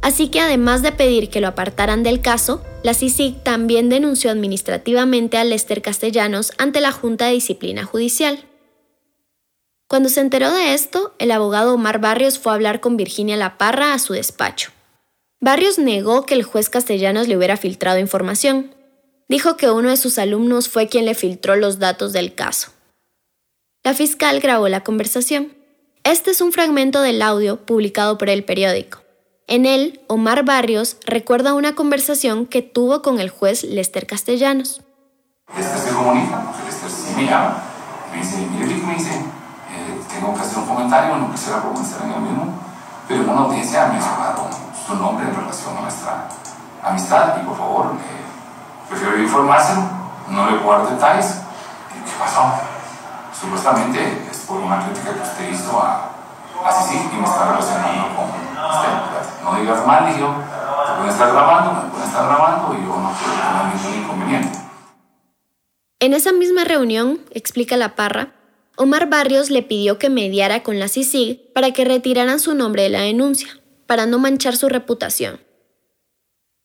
Así 0.00 0.28
que 0.28 0.40
además 0.40 0.80
de 0.80 0.92
pedir 0.92 1.28
que 1.28 1.42
lo 1.42 1.48
apartaran 1.48 2.02
del 2.02 2.22
caso, 2.22 2.62
la 2.82 2.94
CICIG 2.94 3.42
también 3.42 3.90
denunció 3.90 4.30
administrativamente 4.30 5.36
a 5.36 5.44
Lester 5.44 5.82
Castellanos 5.82 6.52
ante 6.56 6.80
la 6.80 6.92
Junta 6.92 7.26
de 7.26 7.32
Disciplina 7.32 7.84
Judicial. 7.84 8.47
Cuando 9.88 10.10
se 10.10 10.20
enteró 10.20 10.52
de 10.52 10.74
esto, 10.74 11.14
el 11.18 11.30
abogado 11.30 11.72
Omar 11.72 11.98
Barrios 11.98 12.38
fue 12.38 12.52
a 12.52 12.56
hablar 12.56 12.80
con 12.80 12.98
Virginia 12.98 13.38
La 13.38 13.56
Parra 13.56 13.94
a 13.94 13.98
su 13.98 14.12
despacho. 14.12 14.70
Barrios 15.40 15.78
negó 15.78 16.26
que 16.26 16.34
el 16.34 16.42
juez 16.42 16.68
Castellanos 16.68 17.26
le 17.26 17.38
hubiera 17.38 17.56
filtrado 17.56 17.98
información. 17.98 18.74
Dijo 19.28 19.56
que 19.56 19.70
uno 19.70 19.88
de 19.88 19.96
sus 19.96 20.18
alumnos 20.18 20.68
fue 20.68 20.88
quien 20.88 21.06
le 21.06 21.14
filtró 21.14 21.56
los 21.56 21.78
datos 21.78 22.12
del 22.12 22.34
caso. 22.34 22.70
La 23.82 23.94
fiscal 23.94 24.40
grabó 24.40 24.68
la 24.68 24.84
conversación. 24.84 25.54
Este 26.04 26.32
es 26.32 26.42
un 26.42 26.52
fragmento 26.52 27.00
del 27.00 27.22
audio 27.22 27.64
publicado 27.64 28.18
por 28.18 28.28
el 28.28 28.44
periódico. 28.44 28.98
En 29.46 29.64
él, 29.64 30.02
Omar 30.06 30.44
Barrios 30.44 30.98
recuerda 31.06 31.54
una 31.54 31.74
conversación 31.74 32.44
que 32.44 32.60
tuvo 32.60 33.00
con 33.00 33.20
el 33.20 33.30
juez 33.30 33.64
Lester 33.64 34.06
Castellanos. 34.06 34.82
Lester 35.56 35.78
se 35.78 35.94
comunica, 35.94 36.52
me 38.12 38.22
tengo 40.18 40.34
que 40.34 40.40
hacer 40.40 40.58
un 40.58 40.66
comentario, 40.66 41.16
no 41.16 41.30
quisiera 41.30 41.60
comenzar 41.60 42.02
en 42.02 42.12
el 42.12 42.20
mismo, 42.20 42.46
pero 43.06 43.22
en 43.22 43.30
una 43.30 43.42
audiencia 43.42 43.86
me 43.86 44.00
sacaron 44.00 44.50
su 44.86 44.94
nombre 44.96 45.26
en 45.28 45.34
relación 45.34 45.76
a 45.78 45.80
nuestra 45.82 46.28
amistad 46.82 47.40
y 47.40 47.46
por 47.46 47.56
favor, 47.56 47.86
eh, 47.94 48.88
prefiero 48.88 49.18
informárselo, 49.18 49.82
no 50.28 50.50
le 50.50 50.58
puedo 50.58 50.78
dar 50.78 50.90
detalles. 50.90 51.42
¿Qué, 51.92 52.12
pasó? 52.18 52.52
Supuestamente 53.38 54.28
es 54.30 54.38
por 54.38 54.58
una 54.58 54.84
crítica 54.84 55.14
que 55.14 55.22
usted 55.22 55.50
hizo 55.50 55.80
a, 55.80 56.10
a 56.64 56.72
Sisi 56.72 57.08
y 57.12 57.16
me 57.16 57.24
está 57.24 57.50
relacionando 57.50 58.16
con 58.16 58.24
usted. 58.26 59.44
No 59.44 59.54
digas 59.54 59.86
mal, 59.86 60.06
dije 60.06 60.20
yo, 60.20 60.34
te 60.34 60.92
pueden 60.96 61.12
estar 61.12 61.32
grabando, 61.32 61.72
me 61.82 61.90
pueden 61.90 62.08
estar 62.08 62.26
grabando 62.26 62.74
y 62.74 62.84
yo 62.84 62.96
no 62.96 63.12
quiero 63.12 63.34
tener 63.34 63.74
ningún 63.74 64.02
inconveniente. 64.02 64.58
En 66.00 66.14
esa 66.14 66.32
misma 66.32 66.64
reunión, 66.64 67.20
explica 67.30 67.76
la 67.76 67.94
parra, 67.94 68.37
Omar 68.80 69.10
Barrios 69.10 69.50
le 69.50 69.64
pidió 69.64 69.98
que 69.98 70.08
mediara 70.08 70.62
con 70.62 70.78
la 70.78 70.86
CICIG 70.86 71.52
para 71.52 71.72
que 71.72 71.84
retiraran 71.84 72.38
su 72.38 72.54
nombre 72.54 72.84
de 72.84 72.90
la 72.90 73.02
denuncia, 73.02 73.60
para 73.86 74.06
no 74.06 74.20
manchar 74.20 74.56
su 74.56 74.68
reputación. 74.68 75.40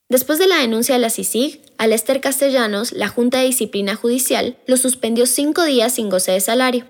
Después 0.09 0.37
de 0.37 0.45
la 0.45 0.57
denuncia 0.57 0.93
de 0.93 1.01
la 1.01 1.09
CICIG, 1.09 1.61
a 1.79 1.87
Lester 1.87 2.21
Castellanos, 2.21 2.91
la 2.91 3.07
Junta 3.07 3.39
de 3.39 3.45
Disciplina 3.45 3.95
Judicial 3.95 4.57
lo 4.67 4.77
suspendió 4.77 5.25
cinco 5.25 5.63
días 5.63 5.95
sin 5.95 6.11
goce 6.11 6.33
de 6.33 6.39
salario. 6.39 6.85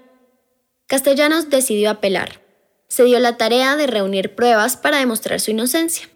Castellanos 0.88 1.50
decidió 1.50 1.90
apelar. 1.90 2.42
Se 2.90 3.06
dio 3.06 3.18
la 3.20 3.38
tarea 3.38 3.78
de 3.78 3.88
reunir 3.88 4.36
pruebas 4.36 4.76
para 4.76 4.98
demostrar 4.98 5.40
su 5.40 5.52
inocencia. 5.52 6.10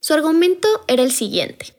Su 0.00 0.14
argumento 0.14 0.68
era 0.86 1.02
el 1.02 1.12
siguiente. 1.12 1.74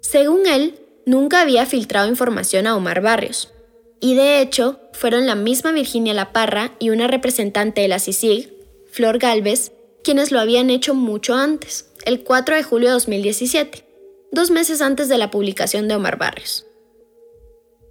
Según 0.00 0.46
él, 0.46 0.80
nunca 1.04 1.42
había 1.42 1.66
filtrado 1.66 2.08
información 2.08 2.66
a 2.66 2.74
Omar 2.74 3.02
Barrios, 3.02 3.52
y 4.00 4.14
de 4.14 4.40
hecho 4.40 4.80
fueron 4.92 5.26
la 5.26 5.34
misma 5.34 5.72
Virginia 5.72 6.14
Laparra 6.14 6.72
y 6.78 6.90
una 6.90 7.06
representante 7.06 7.82
de 7.82 7.88
la 7.88 7.98
CICIG, 7.98 8.52
Flor 8.90 9.18
Galvez, 9.18 9.72
quienes 10.02 10.32
lo 10.32 10.40
habían 10.40 10.70
hecho 10.70 10.94
mucho 10.94 11.34
antes, 11.34 11.90
el 12.04 12.22
4 12.22 12.56
de 12.56 12.62
julio 12.62 12.88
de 12.88 12.94
2017, 12.94 13.84
dos 14.32 14.50
meses 14.50 14.80
antes 14.80 15.08
de 15.08 15.18
la 15.18 15.30
publicación 15.30 15.86
de 15.86 15.94
Omar 15.94 16.16
Barrios. 16.16 16.66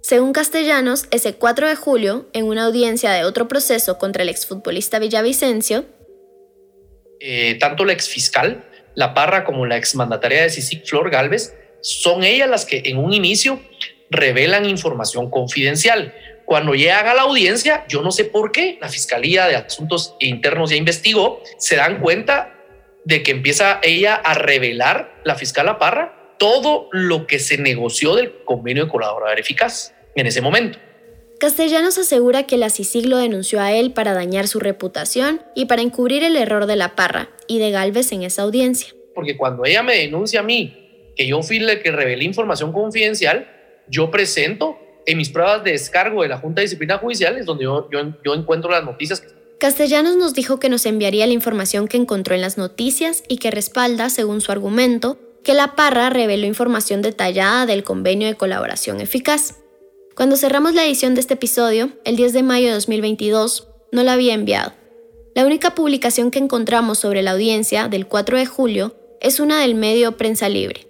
Según 0.02 0.32
Castellanos, 0.32 1.06
ese 1.10 1.34
4 1.34 1.68
de 1.68 1.76
julio, 1.76 2.28
en 2.32 2.46
una 2.46 2.64
audiencia 2.64 3.12
de 3.12 3.24
otro 3.24 3.48
proceso 3.48 3.98
contra 3.98 4.22
el 4.22 4.28
exfutbolista 4.30 4.98
Villavicencio, 4.98 5.84
eh, 7.20 7.56
tanto 7.60 7.84
la 7.84 7.92
exfiscal, 7.92 8.64
La 8.94 9.14
Parra, 9.14 9.44
como 9.44 9.66
la 9.66 9.76
exmandataria 9.76 10.42
de 10.42 10.50
CICIG, 10.50 10.86
Flor 10.86 11.10
Galvez, 11.10 11.54
son 11.82 12.24
ellas 12.24 12.48
las 12.48 12.64
que 12.64 12.82
en 12.86 12.98
un 12.98 13.12
inicio 13.12 13.60
revelan 14.10 14.68
información 14.68 15.30
confidencial. 15.30 16.14
Cuando 16.44 16.74
llega 16.74 17.12
a 17.12 17.14
la 17.14 17.22
audiencia, 17.22 17.84
yo 17.88 18.02
no 18.02 18.10
sé 18.10 18.24
por 18.24 18.50
qué, 18.50 18.76
la 18.80 18.88
Fiscalía 18.88 19.46
de 19.46 19.56
Asuntos 19.56 20.16
Internos 20.18 20.70
ya 20.70 20.76
investigó, 20.76 21.40
se 21.58 21.76
dan 21.76 22.00
cuenta 22.00 22.54
de 23.04 23.22
que 23.22 23.30
empieza 23.30 23.78
ella 23.82 24.14
a 24.14 24.34
revelar, 24.34 25.20
la 25.24 25.36
fiscal 25.36 25.78
Parra, 25.78 26.34
todo 26.38 26.88
lo 26.92 27.26
que 27.26 27.38
se 27.38 27.58
negoció 27.58 28.14
del 28.14 28.42
convenio 28.44 28.84
de 28.84 28.90
colaborador 28.90 29.38
eficaz 29.38 29.94
en 30.16 30.26
ese 30.26 30.40
momento. 30.40 30.78
Castellanos 31.38 31.96
asegura 31.96 32.42
que 32.42 32.58
la 32.58 32.68
CICIG 32.68 33.06
lo 33.06 33.16
denunció 33.16 33.60
a 33.60 33.72
él 33.72 33.92
para 33.92 34.12
dañar 34.12 34.46
su 34.46 34.58
reputación 34.60 35.40
y 35.54 35.66
para 35.66 35.82
encubrir 35.82 36.22
el 36.22 36.36
error 36.36 36.66
de 36.66 36.76
la 36.76 36.96
Parra 36.96 37.30
y 37.46 37.58
de 37.58 37.70
Galvez 37.70 38.12
en 38.12 38.22
esa 38.22 38.42
audiencia. 38.42 38.92
Porque 39.14 39.36
cuando 39.36 39.64
ella 39.64 39.82
me 39.82 39.96
denuncia 39.96 40.40
a 40.40 40.42
mí 40.42 41.12
que 41.16 41.26
yo 41.26 41.42
fui 41.42 41.56
el 41.56 41.82
que 41.82 41.92
revelé 41.92 42.24
información 42.24 42.72
confidencial, 42.72 43.59
yo 43.90 44.10
presento 44.10 44.78
en 45.06 45.18
mis 45.18 45.28
pruebas 45.28 45.64
de 45.64 45.72
descargo 45.72 46.22
de 46.22 46.28
la 46.28 46.38
Junta 46.38 46.60
de 46.60 46.66
Disciplina 46.66 46.98
Judicial, 46.98 47.36
es 47.36 47.46
donde 47.46 47.64
yo, 47.64 47.88
yo, 47.90 48.34
encuentro 48.34 48.70
las 48.70 48.84
noticias. 48.84 49.22
Castellanos 49.58 50.16
nos 50.16 50.32
dijo 50.32 50.58
que 50.60 50.68
nos 50.68 50.86
enviaría 50.86 51.26
la 51.26 51.32
información 51.32 51.88
que 51.88 51.96
encontró 51.96 52.34
en 52.34 52.40
las 52.40 52.56
noticias 52.56 53.22
y 53.28 53.38
que 53.38 53.50
respalda, 53.50 54.08
según 54.08 54.40
su 54.40 54.52
argumento, 54.52 55.18
que 55.42 55.54
la 55.54 55.74
Parra 55.74 56.10
reveló 56.10 56.46
información 56.46 57.02
detallada 57.02 57.66
del 57.66 57.82
convenio 57.82 58.28
de 58.28 58.36
colaboración 58.36 59.00
eficaz. 59.00 59.56
Cuando 60.14 60.36
cerramos 60.36 60.74
la 60.74 60.84
edición 60.84 61.14
de 61.14 61.20
este 61.20 61.34
episodio, 61.34 61.90
el 62.04 62.16
10 62.16 62.32
de 62.32 62.42
mayo 62.42 62.68
de 62.68 62.74
2022, 62.74 63.68
no 63.92 64.02
la 64.02 64.12
había 64.12 64.34
enviado. 64.34 64.72
La 65.34 65.46
única 65.46 65.74
publicación 65.74 66.30
que 66.30 66.38
encontramos 66.38 66.98
sobre 66.98 67.22
la 67.22 67.32
audiencia 67.32 67.88
del 67.88 68.06
4 68.06 68.38
de 68.38 68.46
julio 68.46 68.94
es 69.20 69.40
una 69.40 69.60
del 69.60 69.74
medio 69.74 70.16
Prensa 70.16 70.48
Libre. 70.48 70.88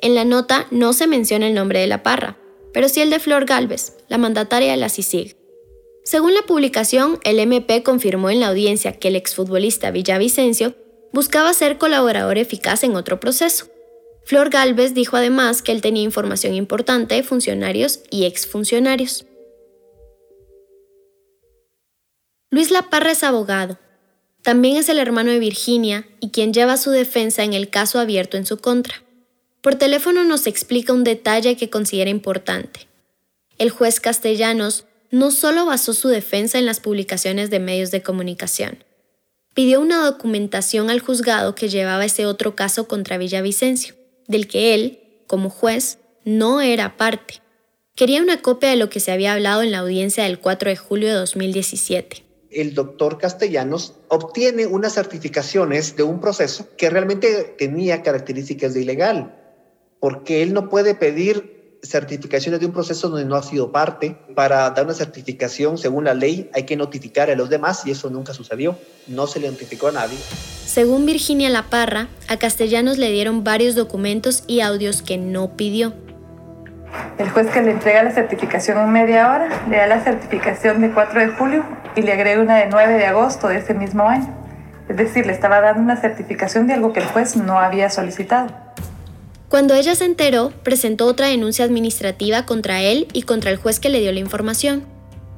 En 0.00 0.14
la 0.14 0.24
nota 0.24 0.66
no 0.70 0.92
se 0.92 1.06
menciona 1.06 1.46
el 1.46 1.54
nombre 1.54 1.78
de 1.78 1.86
la 1.86 2.02
Parra, 2.02 2.38
pero 2.72 2.88
sí 2.88 3.00
el 3.00 3.10
de 3.10 3.18
Flor 3.18 3.44
Galvez, 3.44 3.96
la 4.08 4.18
mandataria 4.18 4.72
de 4.72 4.76
la 4.76 4.88
CICIG. 4.88 5.36
Según 6.04 6.34
la 6.34 6.42
publicación, 6.42 7.20
el 7.24 7.38
MP 7.38 7.82
confirmó 7.82 8.30
en 8.30 8.40
la 8.40 8.48
audiencia 8.48 8.98
que 8.98 9.08
el 9.08 9.16
exfutbolista 9.16 9.90
Villavicencio 9.90 10.74
buscaba 11.12 11.52
ser 11.54 11.78
colaborador 11.78 12.38
eficaz 12.38 12.82
en 12.82 12.96
otro 12.96 13.20
proceso. 13.20 13.68
Flor 14.24 14.50
Galvez 14.50 14.94
dijo 14.94 15.16
además 15.16 15.62
que 15.62 15.72
él 15.72 15.80
tenía 15.80 16.02
información 16.02 16.54
importante 16.54 17.14
de 17.14 17.22
funcionarios 17.22 18.00
y 18.10 18.24
exfuncionarios. 18.24 19.26
Luis 22.50 22.70
Laparra 22.70 23.12
es 23.12 23.24
abogado. 23.24 23.78
También 24.42 24.76
es 24.76 24.88
el 24.88 24.98
hermano 24.98 25.30
de 25.30 25.38
Virginia 25.38 26.06
y 26.20 26.30
quien 26.30 26.52
lleva 26.52 26.76
su 26.76 26.90
defensa 26.90 27.44
en 27.44 27.52
el 27.52 27.70
caso 27.70 27.98
abierto 27.98 28.36
en 28.36 28.44
su 28.44 28.58
contra. 28.58 29.02
Por 29.62 29.76
teléfono 29.76 30.24
nos 30.24 30.48
explica 30.48 30.92
un 30.92 31.04
detalle 31.04 31.56
que 31.56 31.70
considera 31.70 32.10
importante. 32.10 32.88
El 33.58 33.70
juez 33.70 34.00
Castellanos 34.00 34.86
no 35.12 35.30
solo 35.30 35.66
basó 35.66 35.92
su 35.92 36.08
defensa 36.08 36.58
en 36.58 36.66
las 36.66 36.80
publicaciones 36.80 37.48
de 37.48 37.60
medios 37.60 37.92
de 37.92 38.02
comunicación, 38.02 38.82
pidió 39.54 39.80
una 39.80 40.04
documentación 40.04 40.90
al 40.90 40.98
juzgado 40.98 41.54
que 41.54 41.68
llevaba 41.68 42.04
ese 42.04 42.26
otro 42.26 42.56
caso 42.56 42.88
contra 42.88 43.18
Villavicencio, 43.18 43.94
del 44.26 44.48
que 44.48 44.74
él, 44.74 44.98
como 45.28 45.48
juez, 45.48 45.98
no 46.24 46.60
era 46.60 46.96
parte. 46.96 47.34
Quería 47.94 48.20
una 48.20 48.42
copia 48.42 48.70
de 48.70 48.76
lo 48.76 48.90
que 48.90 48.98
se 48.98 49.12
había 49.12 49.32
hablado 49.32 49.62
en 49.62 49.70
la 49.70 49.78
audiencia 49.78 50.24
del 50.24 50.40
4 50.40 50.70
de 50.70 50.76
julio 50.76 51.08
de 51.08 51.14
2017 51.14 52.24
el 52.54 52.74
doctor 52.74 53.16
Castellanos 53.16 53.94
obtiene 54.08 54.66
unas 54.66 54.92
certificaciones 54.92 55.96
de 55.96 56.02
un 56.02 56.20
proceso 56.20 56.68
que 56.76 56.90
realmente 56.90 57.54
tenía 57.56 58.02
características 58.02 58.74
de 58.74 58.82
ilegal 58.82 59.41
porque 60.02 60.42
él 60.42 60.52
no 60.52 60.68
puede 60.68 60.96
pedir 60.96 61.78
certificaciones 61.80 62.58
de 62.58 62.66
un 62.66 62.72
proceso 62.72 63.08
donde 63.08 63.24
no 63.24 63.36
ha 63.36 63.42
sido 63.44 63.70
parte. 63.70 64.16
Para 64.34 64.68
dar 64.70 64.84
una 64.84 64.94
certificación, 64.94 65.78
según 65.78 66.02
la 66.02 66.12
ley, 66.12 66.50
hay 66.54 66.64
que 66.64 66.76
notificar 66.76 67.30
a 67.30 67.36
los 67.36 67.48
demás 67.48 67.86
y 67.86 67.92
eso 67.92 68.10
nunca 68.10 68.34
sucedió. 68.34 68.76
No 69.06 69.28
se 69.28 69.38
le 69.38 69.48
notificó 69.48 69.86
a 69.86 69.92
nadie. 69.92 70.18
Según 70.66 71.06
Virginia 71.06 71.50
Laparra, 71.50 72.08
a 72.26 72.36
Castellanos 72.36 72.98
le 72.98 73.12
dieron 73.12 73.44
varios 73.44 73.76
documentos 73.76 74.42
y 74.48 74.60
audios 74.60 75.02
que 75.02 75.18
no 75.18 75.56
pidió. 75.56 75.94
El 77.18 77.30
juez 77.30 77.46
que 77.52 77.62
le 77.62 77.70
entrega 77.70 78.02
la 78.02 78.10
certificación 78.10 78.78
en 78.78 78.90
media 78.90 79.30
hora 79.30 79.66
le 79.70 79.76
da 79.76 79.86
la 79.86 80.02
certificación 80.02 80.80
de 80.80 80.90
4 80.90 81.20
de 81.20 81.28
julio 81.28 81.64
y 81.94 82.02
le 82.02 82.12
agrega 82.12 82.42
una 82.42 82.56
de 82.56 82.66
9 82.66 82.94
de 82.94 83.06
agosto 83.06 83.46
de 83.46 83.58
ese 83.58 83.72
mismo 83.72 84.08
año. 84.08 84.34
Es 84.88 84.96
decir, 84.96 85.26
le 85.26 85.32
estaba 85.32 85.60
dando 85.60 85.80
una 85.80 85.96
certificación 85.96 86.66
de 86.66 86.72
algo 86.72 86.92
que 86.92 86.98
el 86.98 87.06
juez 87.06 87.36
no 87.36 87.60
había 87.60 87.88
solicitado. 87.88 88.61
Cuando 89.52 89.74
ella 89.74 89.94
se 89.94 90.06
enteró, 90.06 90.50
presentó 90.62 91.04
otra 91.04 91.26
denuncia 91.26 91.66
administrativa 91.66 92.46
contra 92.46 92.80
él 92.80 93.06
y 93.12 93.24
contra 93.24 93.50
el 93.50 93.58
juez 93.58 93.80
que 93.80 93.90
le 93.90 94.00
dio 94.00 94.10
la 94.10 94.18
información. 94.18 94.82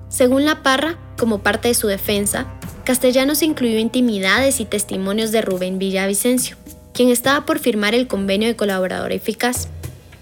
Según 0.08 0.44
la 0.44 0.62
Parra, 0.62 0.94
como 1.18 1.38
parte 1.38 1.66
de 1.66 1.74
su 1.74 1.88
defensa, 1.88 2.46
Castellanos 2.84 3.42
incluyó 3.42 3.76
intimidades 3.80 4.60
y 4.60 4.66
testimonios 4.66 5.32
de 5.32 5.42
Rubén 5.42 5.80
Villavicencio, 5.80 6.56
quien 6.92 7.08
estaba 7.08 7.44
por 7.44 7.58
firmar 7.58 7.92
el 7.96 8.06
convenio 8.06 8.46
de 8.46 8.54
colaborador 8.54 9.10
eficaz. 9.10 9.66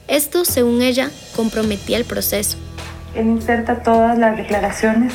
Esto, 0.09 0.47
según 0.47 0.81
ella, 0.81 1.11
comprometía 1.37 1.99
el 1.99 2.07
proceso. 2.07 2.57
Él 3.15 3.27
inserta 3.27 3.83
todas 3.83 4.17
las 4.17 4.39
declaraciones 4.39 5.13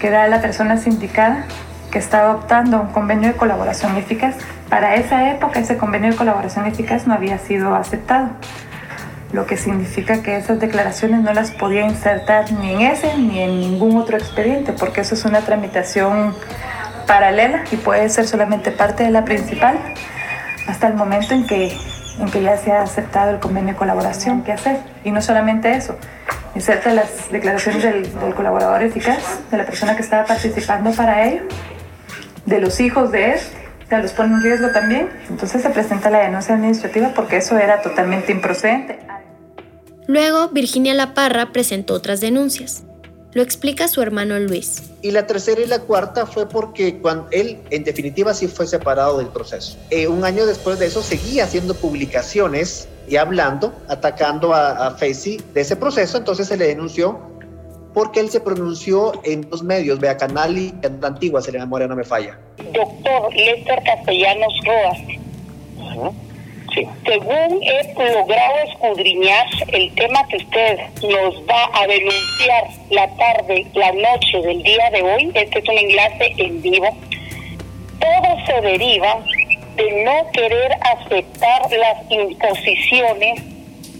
que 0.00 0.10
da 0.10 0.26
la 0.26 0.42
persona 0.42 0.76
sindicada 0.76 1.46
que 1.92 2.00
estaba 2.00 2.34
optando 2.34 2.78
a 2.78 2.80
un 2.80 2.88
convenio 2.88 3.28
de 3.28 3.36
colaboración 3.36 3.96
eficaz. 3.96 4.34
Para 4.72 4.94
esa 4.94 5.30
época 5.30 5.60
ese 5.60 5.76
convenio 5.76 6.12
de 6.12 6.16
colaboración 6.16 6.64
eficaz 6.64 7.06
no 7.06 7.12
había 7.12 7.36
sido 7.36 7.74
aceptado, 7.74 8.30
lo 9.30 9.44
que 9.44 9.58
significa 9.58 10.22
que 10.22 10.34
esas 10.34 10.60
declaraciones 10.60 11.20
no 11.20 11.34
las 11.34 11.50
podía 11.50 11.82
insertar 11.82 12.50
ni 12.52 12.72
en 12.72 12.80
ese 12.80 13.18
ni 13.18 13.40
en 13.40 13.60
ningún 13.60 13.98
otro 13.98 14.16
expediente, 14.16 14.72
porque 14.72 15.02
eso 15.02 15.14
es 15.14 15.26
una 15.26 15.40
tramitación 15.40 16.34
paralela 17.06 17.64
y 17.70 17.76
puede 17.76 18.08
ser 18.08 18.26
solamente 18.26 18.70
parte 18.70 19.04
de 19.04 19.10
la 19.10 19.26
principal 19.26 19.78
hasta 20.66 20.86
el 20.86 20.94
momento 20.94 21.34
en 21.34 21.46
que, 21.46 21.76
en 22.18 22.30
que 22.30 22.40
ya 22.40 22.56
se 22.56 22.72
ha 22.72 22.80
aceptado 22.80 23.30
el 23.30 23.40
convenio 23.40 23.74
de 23.74 23.78
colaboración. 23.78 24.42
¿Qué 24.42 24.52
hacer? 24.52 24.78
Y 25.04 25.10
no 25.10 25.20
solamente 25.20 25.70
eso, 25.74 25.98
inserta 26.54 26.94
las 26.94 27.30
declaraciones 27.30 27.82
del, 27.82 28.10
colaborador 28.34 28.82
eficaz, 28.82 29.38
de 29.50 29.58
la 29.58 29.66
persona 29.66 29.96
que 29.96 30.00
estaba 30.00 30.24
participando 30.24 30.92
para 30.92 31.26
ello, 31.26 31.42
de 32.46 32.58
los 32.58 32.80
hijos 32.80 33.12
de 33.12 33.32
él 33.96 34.02
los 34.02 34.12
pone 34.12 34.34
en 34.34 34.42
riesgo 34.42 34.68
también. 34.70 35.08
Entonces 35.28 35.62
se 35.62 35.70
presenta 35.70 36.10
la 36.10 36.20
denuncia 36.20 36.54
administrativa 36.54 37.12
porque 37.14 37.38
eso 37.38 37.56
era 37.58 37.82
totalmente 37.82 38.32
improcedente. 38.32 38.98
Luego, 40.06 40.48
Virginia 40.48 40.94
Laparra 40.94 41.52
presentó 41.52 41.94
otras 41.94 42.20
denuncias. 42.20 42.84
Lo 43.34 43.40
explica 43.40 43.88
su 43.88 44.02
hermano 44.02 44.38
Luis. 44.38 44.90
Y 45.00 45.10
la 45.10 45.26
tercera 45.26 45.60
y 45.62 45.66
la 45.66 45.78
cuarta 45.78 46.26
fue 46.26 46.46
porque 46.46 46.98
cuando 46.98 47.28
él, 47.30 47.58
en 47.70 47.82
definitiva, 47.82 48.34
sí 48.34 48.46
fue 48.46 48.66
separado 48.66 49.18
del 49.18 49.28
proceso. 49.28 49.78
Eh, 49.88 50.06
un 50.06 50.24
año 50.24 50.44
después 50.44 50.78
de 50.78 50.86
eso 50.86 51.02
seguía 51.02 51.44
haciendo 51.44 51.74
publicaciones 51.74 52.88
y 53.08 53.16
hablando, 53.16 53.72
atacando 53.88 54.52
a, 54.52 54.88
a 54.88 54.90
Facey 54.92 55.40
de 55.54 55.62
ese 55.62 55.76
proceso, 55.76 56.18
entonces 56.18 56.46
se 56.46 56.58
le 56.58 56.66
denunció 56.66 57.31
porque 57.94 58.20
él 58.20 58.30
se 58.30 58.40
pronunció 58.40 59.12
en 59.24 59.48
dos 59.48 59.62
medios, 59.62 59.98
vea 60.00 60.16
Canal 60.16 60.56
y 60.56 60.72
en 60.82 61.00
la 61.00 61.08
antigua, 61.08 61.42
se 61.42 61.52
le 61.52 61.58
memoria 61.58 61.86
no 61.86 61.96
me 61.96 62.04
falla. 62.04 62.38
Doctor 62.72 63.34
Lester 63.34 63.82
Castellanos 63.84 64.52
Roas. 64.64 64.98
Según 67.04 67.62
he 67.62 68.12
logrado 68.14 68.54
escudriñar 68.66 69.46
el 69.68 69.94
tema 69.94 70.26
que 70.28 70.38
usted 70.38 70.78
nos 71.02 71.34
va 71.46 71.70
a 71.74 71.86
denunciar 71.86 72.64
la 72.90 73.08
tarde, 73.16 73.66
la 73.74 73.92
noche 73.92 74.40
del 74.40 74.62
día 74.62 74.90
de 74.90 75.02
hoy, 75.02 75.30
este 75.34 75.58
es 75.58 75.68
un 75.68 75.78
enlace 75.78 76.32
en 76.38 76.62
vivo, 76.62 76.96
todo 78.00 78.46
se 78.46 78.60
deriva 78.62 79.22
de 79.76 80.04
no 80.04 80.30
querer 80.32 80.72
aceptar 80.96 81.70
las 81.70 82.10
imposiciones 82.10 83.42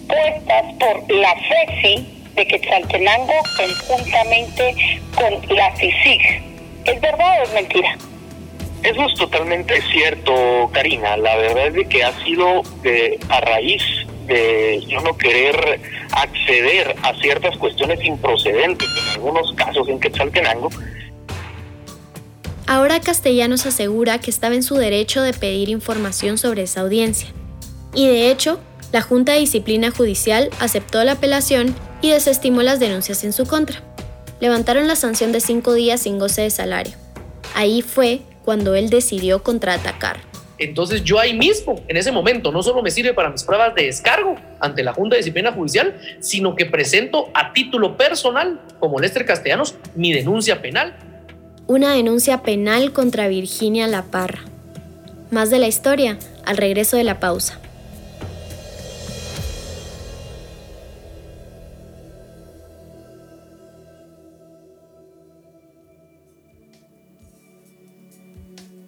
puestas 0.08 0.64
por 0.78 1.12
la 1.14 1.34
FESI 1.34 2.21
de 2.34 2.46
Quetzaltenango 2.46 3.32
conjuntamente 3.56 5.00
con 5.14 5.56
la 5.56 5.74
CICIG. 5.76 6.42
¿Es 6.84 7.00
verdad 7.00 7.40
o 7.40 7.42
es 7.44 7.52
mentira? 7.52 7.96
Eso 8.82 9.06
es 9.06 9.14
totalmente 9.14 9.80
cierto, 9.92 10.68
Karina. 10.72 11.16
La 11.16 11.36
verdad 11.36 11.68
es 11.68 11.74
de 11.74 11.84
que 11.84 12.02
ha 12.02 12.12
sido 12.24 12.62
de, 12.82 13.18
a 13.28 13.40
raíz 13.40 13.82
de 14.26 14.82
yo 14.88 15.00
no 15.00 15.16
querer 15.16 15.80
acceder 16.12 16.96
a 17.02 17.14
ciertas 17.20 17.56
cuestiones 17.58 18.04
improcedentes, 18.04 18.88
en 18.88 19.08
algunos 19.14 19.52
casos 19.54 19.88
en 19.88 20.00
Quetzaltenango. 20.00 20.70
Ahora 22.66 23.00
Castellanos 23.00 23.66
asegura 23.66 24.18
que 24.18 24.30
estaba 24.30 24.54
en 24.54 24.62
su 24.62 24.76
derecho 24.76 25.22
de 25.22 25.32
pedir 25.32 25.68
información 25.68 26.38
sobre 26.38 26.62
esa 26.62 26.80
audiencia. 26.80 27.28
Y 27.94 28.06
de 28.06 28.30
hecho, 28.30 28.60
la 28.92 29.02
Junta 29.02 29.32
de 29.32 29.40
Disciplina 29.40 29.90
Judicial 29.90 30.50
aceptó 30.60 31.02
la 31.04 31.12
apelación 31.12 31.74
y 32.02 32.10
desestimó 32.10 32.62
las 32.62 32.80
denuncias 32.80 33.24
en 33.24 33.32
su 33.32 33.46
contra. 33.46 33.80
Levantaron 34.40 34.88
la 34.88 34.96
sanción 34.96 35.32
de 35.32 35.40
cinco 35.40 35.72
días 35.72 36.02
sin 36.02 36.18
goce 36.18 36.42
de 36.42 36.50
salario. 36.50 36.94
Ahí 37.54 37.80
fue 37.80 38.20
cuando 38.44 38.74
él 38.74 38.90
decidió 38.90 39.42
contraatacar. 39.42 40.18
Entonces 40.58 41.02
yo 41.02 41.18
ahí 41.18 41.36
mismo, 41.36 41.82
en 41.88 41.96
ese 41.96 42.12
momento, 42.12 42.52
no 42.52 42.62
solo 42.62 42.82
me 42.82 42.90
sirve 42.90 43.14
para 43.14 43.30
mis 43.30 43.42
pruebas 43.42 43.74
de 43.74 43.86
descargo 43.86 44.36
ante 44.60 44.82
la 44.82 44.92
Junta 44.92 45.14
de 45.14 45.20
Disciplina 45.20 45.52
Judicial, 45.52 46.00
sino 46.20 46.54
que 46.54 46.66
presento 46.66 47.30
a 47.34 47.52
título 47.52 47.96
personal, 47.96 48.60
como 48.78 49.00
Lester 49.00 49.24
Castellanos, 49.24 49.76
mi 49.94 50.12
denuncia 50.12 50.60
penal. 50.60 50.96
Una 51.66 51.94
denuncia 51.94 52.42
penal 52.42 52.92
contra 52.92 53.28
Virginia 53.28 53.86
La 53.86 54.02
Parra. 54.04 54.40
Más 55.30 55.50
de 55.50 55.58
la 55.58 55.68
historia 55.68 56.18
al 56.44 56.56
regreso 56.56 56.96
de 56.96 57.04
la 57.04 57.18
pausa. 57.18 57.58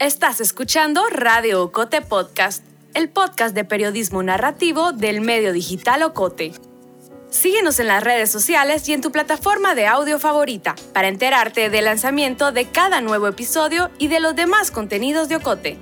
Estás 0.04 0.42
escuchando 0.42 1.02
Radio 1.08 1.62
Ocote 1.62 2.02
Podcast, 2.02 2.62
el 2.92 3.08
podcast 3.08 3.54
de 3.54 3.64
periodismo 3.64 4.22
narrativo 4.22 4.92
del 4.92 5.22
medio 5.22 5.54
digital 5.54 6.02
Ocote. 6.02 6.52
Síguenos 7.30 7.80
en 7.80 7.86
las 7.86 8.04
redes 8.04 8.30
sociales 8.30 8.86
y 8.86 8.92
en 8.92 9.00
tu 9.00 9.10
plataforma 9.10 9.74
de 9.74 9.86
audio 9.86 10.18
favorita 10.18 10.74
para 10.92 11.08
enterarte 11.08 11.70
del 11.70 11.86
lanzamiento 11.86 12.52
de 12.52 12.66
cada 12.66 13.00
nuevo 13.00 13.28
episodio 13.28 13.90
y 13.98 14.08
de 14.08 14.20
los 14.20 14.36
demás 14.36 14.70
contenidos 14.70 15.30
de 15.30 15.36
Ocote. 15.36 15.78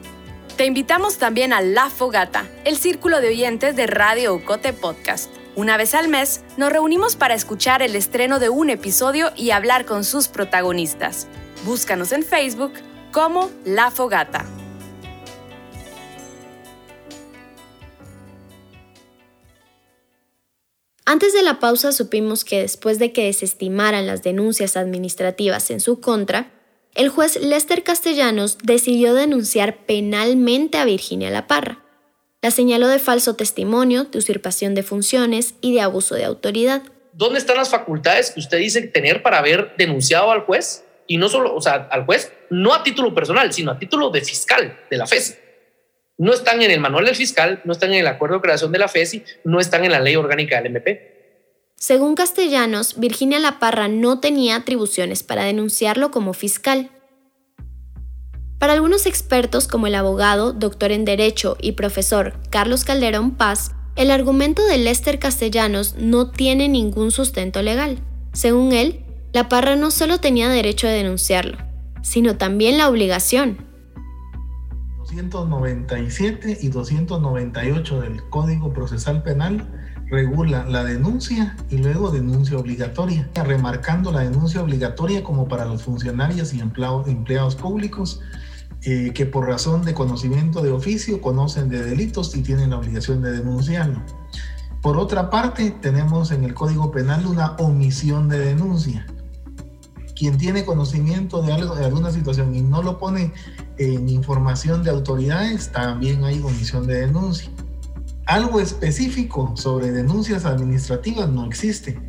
Te 0.56 0.66
invitamos 0.66 1.18
también 1.18 1.52
a 1.52 1.60
La 1.60 1.90
Fogata, 1.90 2.48
el 2.64 2.76
círculo 2.76 3.20
de 3.20 3.26
oyentes 3.26 3.74
de 3.74 3.88
Radio 3.88 4.34
Ocote 4.34 4.72
Podcast. 4.72 5.32
Una 5.56 5.76
vez 5.76 5.96
al 5.96 6.06
mes 6.06 6.42
nos 6.56 6.70
reunimos 6.70 7.16
para 7.16 7.34
escuchar 7.34 7.82
el 7.82 7.96
estreno 7.96 8.38
de 8.38 8.50
un 8.50 8.70
episodio 8.70 9.32
y 9.34 9.50
hablar 9.50 9.84
con 9.84 10.04
sus 10.04 10.28
protagonistas. 10.28 11.26
Búscanos 11.64 12.12
en 12.12 12.22
Facebook 12.22 12.72
como 13.12 13.50
La 13.66 13.90
Fogata. 13.90 14.46
Antes 21.04 21.34
de 21.34 21.42
la 21.42 21.60
pausa 21.60 21.92
supimos 21.92 22.44
que 22.44 22.62
después 22.62 22.98
de 22.98 23.12
que 23.12 23.24
desestimaran 23.24 24.06
las 24.06 24.22
denuncias 24.22 24.78
administrativas 24.78 25.70
en 25.70 25.80
su 25.80 26.00
contra, 26.00 26.50
el 26.94 27.10
juez 27.10 27.36
Lester 27.36 27.82
Castellanos 27.82 28.56
decidió 28.62 29.12
denunciar 29.12 29.84
penalmente 29.84 30.78
a 30.78 30.86
Virginia 30.86 31.30
La 31.30 31.46
Parra. 31.46 31.84
La 32.40 32.50
señaló 32.50 32.88
de 32.88 32.98
falso 32.98 33.36
testimonio, 33.36 34.04
de 34.04 34.18
usurpación 34.18 34.74
de 34.74 34.82
funciones 34.82 35.54
y 35.60 35.74
de 35.74 35.82
abuso 35.82 36.14
de 36.14 36.24
autoridad. 36.24 36.82
¿Dónde 37.12 37.38
están 37.38 37.58
las 37.58 37.68
facultades 37.68 38.30
que 38.30 38.40
usted 38.40 38.58
dice 38.58 38.80
tener 38.82 39.22
para 39.22 39.38
haber 39.38 39.76
denunciado 39.76 40.30
al 40.30 40.40
juez? 40.40 40.82
Y 41.12 41.18
no 41.18 41.28
solo, 41.28 41.54
o 41.54 41.60
sea, 41.60 41.88
al 41.90 42.06
juez, 42.06 42.32
no 42.48 42.72
a 42.72 42.82
título 42.82 43.14
personal, 43.14 43.52
sino 43.52 43.70
a 43.70 43.78
título 43.78 44.08
de 44.08 44.22
fiscal 44.22 44.80
de 44.90 44.96
la 44.96 45.06
FESI. 45.06 45.34
No 46.16 46.32
están 46.32 46.62
en 46.62 46.70
el 46.70 46.80
manual 46.80 47.04
del 47.04 47.14
fiscal, 47.14 47.60
no 47.66 47.72
están 47.72 47.92
en 47.92 48.00
el 48.00 48.06
acuerdo 48.06 48.36
de 48.36 48.40
creación 48.40 48.72
de 48.72 48.78
la 48.78 48.88
FESI, 48.88 49.22
no 49.44 49.60
están 49.60 49.84
en 49.84 49.92
la 49.92 50.00
ley 50.00 50.16
orgánica 50.16 50.56
del 50.56 50.74
MP. 50.74 51.66
Según 51.76 52.14
Castellanos, 52.14 52.98
Virginia 52.98 53.38
La 53.40 53.58
Parra 53.58 53.88
no 53.88 54.20
tenía 54.20 54.56
atribuciones 54.56 55.22
para 55.22 55.44
denunciarlo 55.44 56.10
como 56.10 56.32
fiscal. 56.32 56.88
Para 58.58 58.72
algunos 58.72 59.04
expertos, 59.04 59.68
como 59.68 59.88
el 59.88 59.94
abogado, 59.94 60.54
doctor 60.54 60.92
en 60.92 61.04
Derecho 61.04 61.58
y 61.60 61.72
profesor 61.72 62.40
Carlos 62.48 62.84
Calderón 62.84 63.32
Paz, 63.36 63.72
el 63.96 64.10
argumento 64.10 64.64
de 64.64 64.78
Lester 64.78 65.18
Castellanos 65.18 65.94
no 65.98 66.30
tiene 66.30 66.70
ningún 66.70 67.10
sustento 67.10 67.60
legal. 67.60 67.98
Según 68.32 68.72
él, 68.72 69.01
la 69.32 69.48
Parra 69.48 69.76
no 69.76 69.90
solo 69.90 70.20
tenía 70.20 70.50
derecho 70.50 70.86
de 70.86 70.94
denunciarlo, 70.94 71.56
sino 72.02 72.36
también 72.36 72.76
la 72.76 72.88
obligación. 72.88 73.56
297 74.98 76.58
y 76.60 76.68
298 76.68 78.00
del 78.02 78.22
Código 78.28 78.72
Procesal 78.74 79.22
Penal 79.22 79.66
regula 80.10 80.66
la 80.66 80.84
denuncia 80.84 81.56
y 81.70 81.78
luego 81.78 82.10
denuncia 82.10 82.58
obligatoria, 82.58 83.30
remarcando 83.34 84.12
la 84.12 84.20
denuncia 84.20 84.62
obligatoria 84.62 85.24
como 85.24 85.48
para 85.48 85.64
los 85.64 85.82
funcionarios 85.82 86.52
y 86.52 86.60
empleados 86.60 87.56
públicos 87.56 88.20
eh, 88.82 89.12
que 89.14 89.24
por 89.24 89.46
razón 89.46 89.84
de 89.84 89.94
conocimiento 89.94 90.60
de 90.60 90.72
oficio 90.72 91.22
conocen 91.22 91.70
de 91.70 91.82
delitos 91.82 92.36
y 92.36 92.42
tienen 92.42 92.70
la 92.70 92.78
obligación 92.78 93.22
de 93.22 93.32
denunciarlo. 93.32 94.02
Por 94.82 94.98
otra 94.98 95.30
parte, 95.30 95.70
tenemos 95.70 96.32
en 96.32 96.44
el 96.44 96.52
Código 96.52 96.90
Penal 96.90 97.24
una 97.26 97.52
omisión 97.52 98.28
de 98.28 98.38
denuncia 98.38 99.06
quien 100.22 100.38
tiene 100.38 100.64
conocimiento 100.64 101.42
de, 101.42 101.52
algo, 101.52 101.74
de 101.74 101.84
alguna 101.84 102.12
situación 102.12 102.54
y 102.54 102.62
no 102.62 102.80
lo 102.80 103.00
pone 103.00 103.32
en 103.76 104.08
información 104.08 104.84
de 104.84 104.90
autoridades, 104.90 105.72
también 105.72 106.22
hay 106.22 106.38
omisión 106.38 106.86
de 106.86 107.00
denuncia. 107.00 107.50
Algo 108.26 108.60
específico 108.60 109.52
sobre 109.56 109.90
denuncias 109.90 110.44
administrativas 110.44 111.28
no 111.28 111.44
existe, 111.44 112.00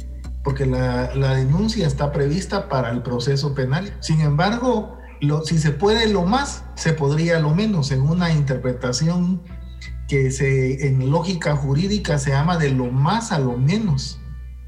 porque 0.44 0.68
la, 0.68 1.16
la 1.16 1.34
denuncia 1.34 1.88
está 1.88 2.12
prevista 2.12 2.70
para 2.70 2.92
el 2.92 3.02
proceso 3.02 3.56
penal. 3.56 3.98
Sin 4.00 4.22
embargo, 4.22 4.96
lo, 5.20 5.44
si 5.44 5.58
se 5.58 5.72
puede 5.72 6.08
lo 6.08 6.22
más, 6.22 6.66
se 6.76 6.94
podría 6.94 7.40
lo 7.40 7.56
menos 7.56 7.90
en 7.90 8.02
una 8.02 8.32
interpretación 8.32 9.42
que 10.08 10.30
se, 10.30 10.88
en 10.88 11.10
lógica 11.10 11.56
jurídica 11.56 12.20
se 12.20 12.30
llama 12.30 12.60
de 12.60 12.70
lo 12.70 12.92
más 12.92 13.32
a 13.32 13.40
lo 13.40 13.58
menos. 13.58 14.20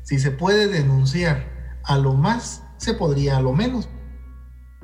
Si 0.02 0.18
se 0.18 0.32
puede 0.32 0.68
denunciar 0.68 1.80
a 1.84 2.00
lo 2.00 2.16
más, 2.16 2.65
se 2.78 2.94
podría 2.94 3.38
a 3.38 3.42
lo 3.42 3.54
menos. 3.54 3.90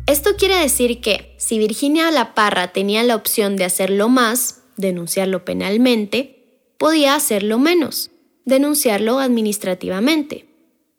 Esto 0.08 0.32
quiere 0.38 0.56
decir 0.56 0.99
que 1.01 1.36
si 1.38 1.60
Virginia 1.60 2.10
La 2.12 2.34
Parra 2.34 2.73
tenía 2.73 3.04
la 3.04 3.15
opción 3.15 3.56
de 3.56 3.65
hacerlo 3.65 4.10
más, 4.10 4.63
denunciarlo 4.77 5.45
penalmente, 5.45 6.73
podía 6.77 7.15
hacerlo 7.15 7.60
menos, 7.60 8.12
denunciarlo 8.45 9.19
administrativamente, 9.19 10.47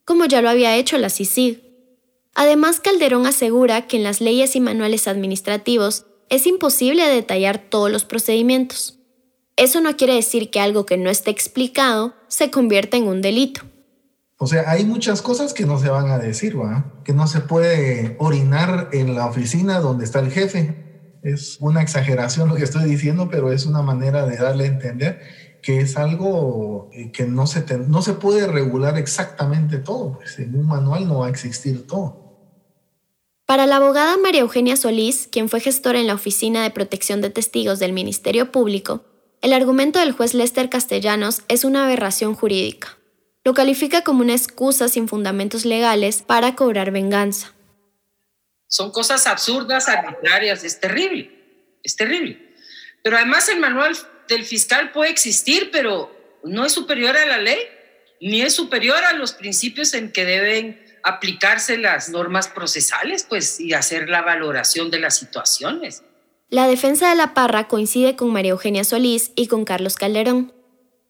como 0.05 0.25
ya 0.27 0.41
lo 0.41 0.49
había 0.49 0.77
hecho 0.77 0.99
la 0.99 1.11
CICIG. 1.11 1.63
Además, 2.35 2.81
Calderón 2.81 3.27
asegura 3.27 3.87
que 3.87 3.97
en 3.97 4.05
las 4.05 4.21
leyes 4.21 4.57
y 4.57 4.61
manuales 4.61 5.09
administrativos 5.09 6.07
es 6.29 6.47
imposible 6.47 7.07
detallar 7.07 7.59
todos 7.59 7.91
los 7.91 8.05
procedimientos. 8.05 8.99
Eso 9.57 9.81
no 9.81 9.97
quiere 9.97 10.15
decir 10.15 10.51
que 10.51 10.61
algo 10.61 10.87
que 10.87 10.97
no 10.97 11.11
esté 11.11 11.31
explicado 11.31 12.15
se 12.29 12.51
convierta 12.51 12.97
en 12.97 13.07
un 13.07 13.21
delito. 13.21 13.63
O 14.43 14.49
sea, 14.49 14.69
hay 14.69 14.85
muchas 14.85 15.23
cosas 15.23 15.55
que 15.55 15.67
no 15.67 15.79
se 15.79 15.89
van 15.89 16.11
a 16.11 16.19
decir, 16.19 16.61
¿va? 16.61 17.01
Que 17.05 17.13
no 17.13 17.29
se 17.29 17.39
puede 17.39 18.17
orinar 18.19 18.89
en 18.91 19.15
la 19.15 19.27
oficina 19.27 19.79
donde 19.79 20.05
está 20.05 20.19
el 20.19 20.33
jefe. 20.33 21.21
Es 21.23 21.59
una 21.61 21.81
exageración 21.81 22.49
lo 22.49 22.57
que 22.57 22.65
estoy 22.65 22.91
diciendo, 22.91 23.29
pero 23.31 23.53
es 23.53 23.67
una 23.67 23.83
manera 23.83 24.27
de 24.27 24.37
darle 24.37 24.65
a 24.65 24.67
entender 24.67 25.21
que 25.63 25.79
es 25.79 25.97
algo 25.97 26.91
eh, 26.93 27.13
que 27.13 27.25
no 27.25 27.47
se, 27.47 27.65
no 27.87 28.03
se 28.03 28.15
puede 28.15 28.49
regular 28.49 28.99
exactamente 28.99 29.79
todo, 29.79 30.15
pues 30.19 30.37
en 30.41 30.57
un 30.57 30.67
manual 30.67 31.07
no 31.07 31.21
va 31.21 31.29
a 31.29 31.31
existir 31.31 31.87
todo. 31.87 32.51
Para 33.47 33.67
la 33.67 33.77
abogada 33.77 34.17
María 34.17 34.41
Eugenia 34.41 34.75
Solís, 34.75 35.29
quien 35.31 35.49
fue 35.49 35.61
gestora 35.61 36.01
en 36.01 36.09
la 36.09 36.15
Oficina 36.15 36.65
de 36.65 36.71
Protección 36.71 37.21
de 37.21 37.31
Testigos 37.31 37.79
del 37.79 37.93
Ministerio 37.93 38.51
Público, 38.51 39.05
el 39.41 39.53
argumento 39.53 40.01
del 40.01 40.11
juez 40.11 40.35
Lester 40.35 40.69
Castellanos 40.69 41.43
es 41.47 41.65
una 41.65 41.85
aberración 41.85 42.35
jurídica. 42.35 42.99
Lo 43.45 43.55
califica 43.55 44.03
como 44.03 44.21
una 44.21 44.35
excusa 44.35 44.89
sin 44.89 45.09
fundamentos 45.09 45.65
legales 45.65 46.23
para 46.23 46.55
cobrar 46.55 46.93
venganza. 46.93 47.53
Son 48.69 48.93
cosas 48.93 49.27
absurdas, 49.27 49.89
arbitrarias, 49.89 50.65
es 50.65 50.81
terrible, 50.81 51.79
es 51.83 51.97
terrible. 51.97 52.55
Pero 53.03 53.17
además 53.17 53.49
el 53.49 53.59
manual 53.59 53.97
del 54.29 54.45
fiscal 54.45 54.93
puede 54.93 55.11
existir, 55.11 55.71
pero 55.73 56.11
no 56.45 56.65
es 56.65 56.73
superior 56.73 57.17
a 57.17 57.27
la 57.27 57.39
ley, 57.39 57.59
ni 58.21 58.43
es 58.43 58.55
superior 58.55 59.03
a 59.05 59.13
los 59.13 59.33
principios 59.33 59.93
en 59.95 60.13
que 60.13 60.25
deben 60.25 60.81
aplicarse 61.03 61.77
las 61.79 62.09
normas 62.09 62.47
procesales, 62.47 63.27
pues, 63.29 63.59
y 63.59 63.75
hacer 63.75 64.09
la 64.09 64.23
valoración 64.23 64.91
de 64.91 65.01
las 65.01 65.19
situaciones. 65.19 66.05
La 66.49 66.69
defensa 66.69 67.09
de 67.09 67.17
la 67.17 67.35
Parra 67.35 67.67
coincide 67.67 68.15
con 68.15 68.33
María 68.33 68.53
Eugenia 68.53 68.85
Solís 68.85 69.33
y 69.35 69.49
con 69.49 69.65
Carlos 69.65 69.97
Calderón. 69.97 70.53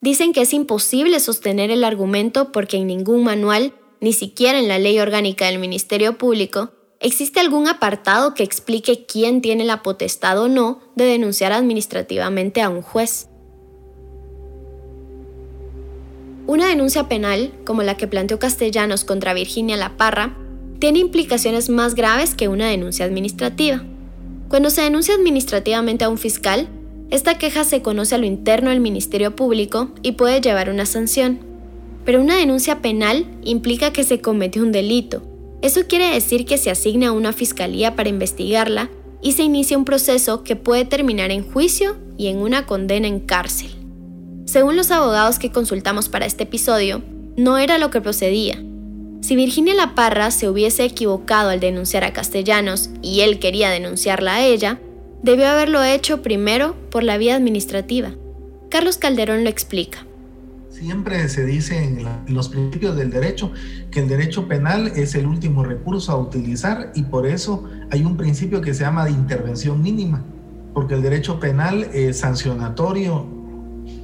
Dicen 0.03 0.33
que 0.33 0.43
es 0.43 0.53
imposible 0.53 1.21
sostener 1.21 1.71
el 1.71 1.85
argumento 1.85 2.51
porque 2.51 2.77
en 2.77 2.89
ningún 2.89 3.23
manual, 3.23 3.73
ni 4.01 4.13
siquiera 4.13 4.59
en 4.59 4.67
la 4.67 4.81
ley 4.81 4.99
orgánica 4.99 5.47
del 5.47 5.61
Ministerio 5.61 6.19
Público, 6.19 6.73
existe 6.99 7.39
algún 7.39 7.69
apartado 7.69 8.35
que 8.35 8.43
explique 8.43 9.07
quién 9.07 9.41
tiene 9.41 9.65
la 9.65 9.85
potestad 9.85 10.41
o 10.41 10.49
no 10.49 10.81
de 10.97 11.05
denunciar 11.05 11.53
administrativamente 11.53 12.63
a 12.63 12.69
un 12.69 12.83
juez. 12.83 13.29
Una 16.49 16.67
denuncia 16.67 17.09
penal, 17.09 17.53
como 17.65 17.85
la 17.85 17.97
que 17.97 18.09
planteó 18.09 18.41
Castellanos 18.41 19.05
contra 19.05 19.35
Virginia 19.35 19.77
La 19.77 19.97
Parra, 19.97 20.37
tiene 20.81 20.99
implicaciones 20.99 21.71
más 21.71 21.95
graves 21.95 22.35
que 22.35 22.49
una 22.49 22.67
denuncia 22.67 23.05
administrativa. 23.05 23.85
Cuando 24.49 24.71
se 24.71 24.83
denuncia 24.83 25.15
administrativamente 25.15 26.05
a 26.05 26.09
un 26.09 26.19
fiscal, 26.19 26.69
esta 27.13 27.37
queja 27.37 27.65
se 27.65 27.83
conoce 27.83 28.15
a 28.15 28.19
lo 28.19 28.25
interno 28.25 28.71
del 28.71 28.81
Ministerio 28.81 29.37
Público 29.37 29.91
y 30.03 30.13
puede 30.13 30.41
llevar 30.41 30.71
una 30.71 30.87
sanción. 30.87 31.41
Pero 32.07 32.23
una 32.23 32.37
denuncia 32.37 32.81
penal 32.81 33.27
implica 33.45 33.93
que 33.93 34.03
se 34.03 34.23
comete 34.23 34.63
un 34.63 34.73
delito. 34.73 35.23
Eso 35.61 35.83
quiere 35.87 36.09
decir 36.09 36.47
que 36.47 36.57
se 36.57 36.71
asigna 36.71 37.09
a 37.09 37.13
una 37.13 37.35
fiscalía 37.35 37.97
para 37.97 38.09
investigarla 38.09 38.89
y 39.21 39.33
se 39.33 39.43
inicia 39.43 39.77
un 39.77 39.85
proceso 39.85 40.43
que 40.43 40.57
puede 40.57 40.87
terminar 40.87 41.31
en 41.31 41.49
juicio 41.49 41.99
y 42.17 42.29
en 42.29 42.39
una 42.39 42.65
condena 42.65 43.09
en 43.09 43.21
cárcel. 43.21 43.71
Según 44.47 44.77
los 44.77 44.91
abogados 44.91 45.39
que 45.39 45.53
consultamos 45.53 46.09
para 46.09 46.25
este 46.25 46.45
episodio, 46.45 47.03
no 47.37 47.59
era 47.59 47.77
lo 47.77 47.91
que 47.91 48.01
procedía, 48.01 48.59
si 49.23 49.37
Virginia 49.37 49.75
La 49.75 49.95
Parra 49.95 50.33
se 50.33 50.49
hubiese 50.49 50.85
equivocado 50.85 51.51
al 51.51 51.61
denunciar 51.61 52.03
a 52.03 52.13
Castellanos 52.13 52.91
y 53.03 53.21
él 53.21 53.39
quería 53.39 53.71
denunciarla 53.71 54.35
a 54.35 54.45
ella, 54.45 54.81
debió 55.23 55.49
haberlo 55.49 55.83
hecho 55.83 56.23
primero 56.23 56.75
por 56.91 57.05
la 57.05 57.17
vía 57.17 57.37
administrativa. 57.37 58.11
Carlos 58.71 58.99
Calderón 58.99 59.45
lo 59.45 59.51
explica. 59.51 60.07
Siempre 60.71 61.29
se 61.29 61.45
dice 61.45 61.85
en, 61.85 62.07
los 62.27 62.49
principios 62.49 62.97
del 62.97 63.11
derecho 63.11 63.53
que 63.91 64.01
el 64.01 64.09
derecho 64.09 64.49
penal 64.49 64.89
es 64.97 65.15
el 65.15 65.27
último 65.27 65.63
recurso 65.63 66.13
a 66.13 66.17
utilizar 66.17 66.93
y 66.95 67.03
por 67.05 67.27
eso 67.27 67.65
hay 67.91 68.05
un 68.05 68.17
principio 68.17 68.61
que 68.61 68.75
se 68.75 68.83
llama 68.83 69.05
de 69.05 69.11
intervención 69.13 69.83
mínima, 69.83 70.25
porque 70.75 70.95
el 70.95 71.03
derecho 71.03 71.39
penal 71.39 71.89
es 71.93 72.21
sancionatorio 72.21 73.27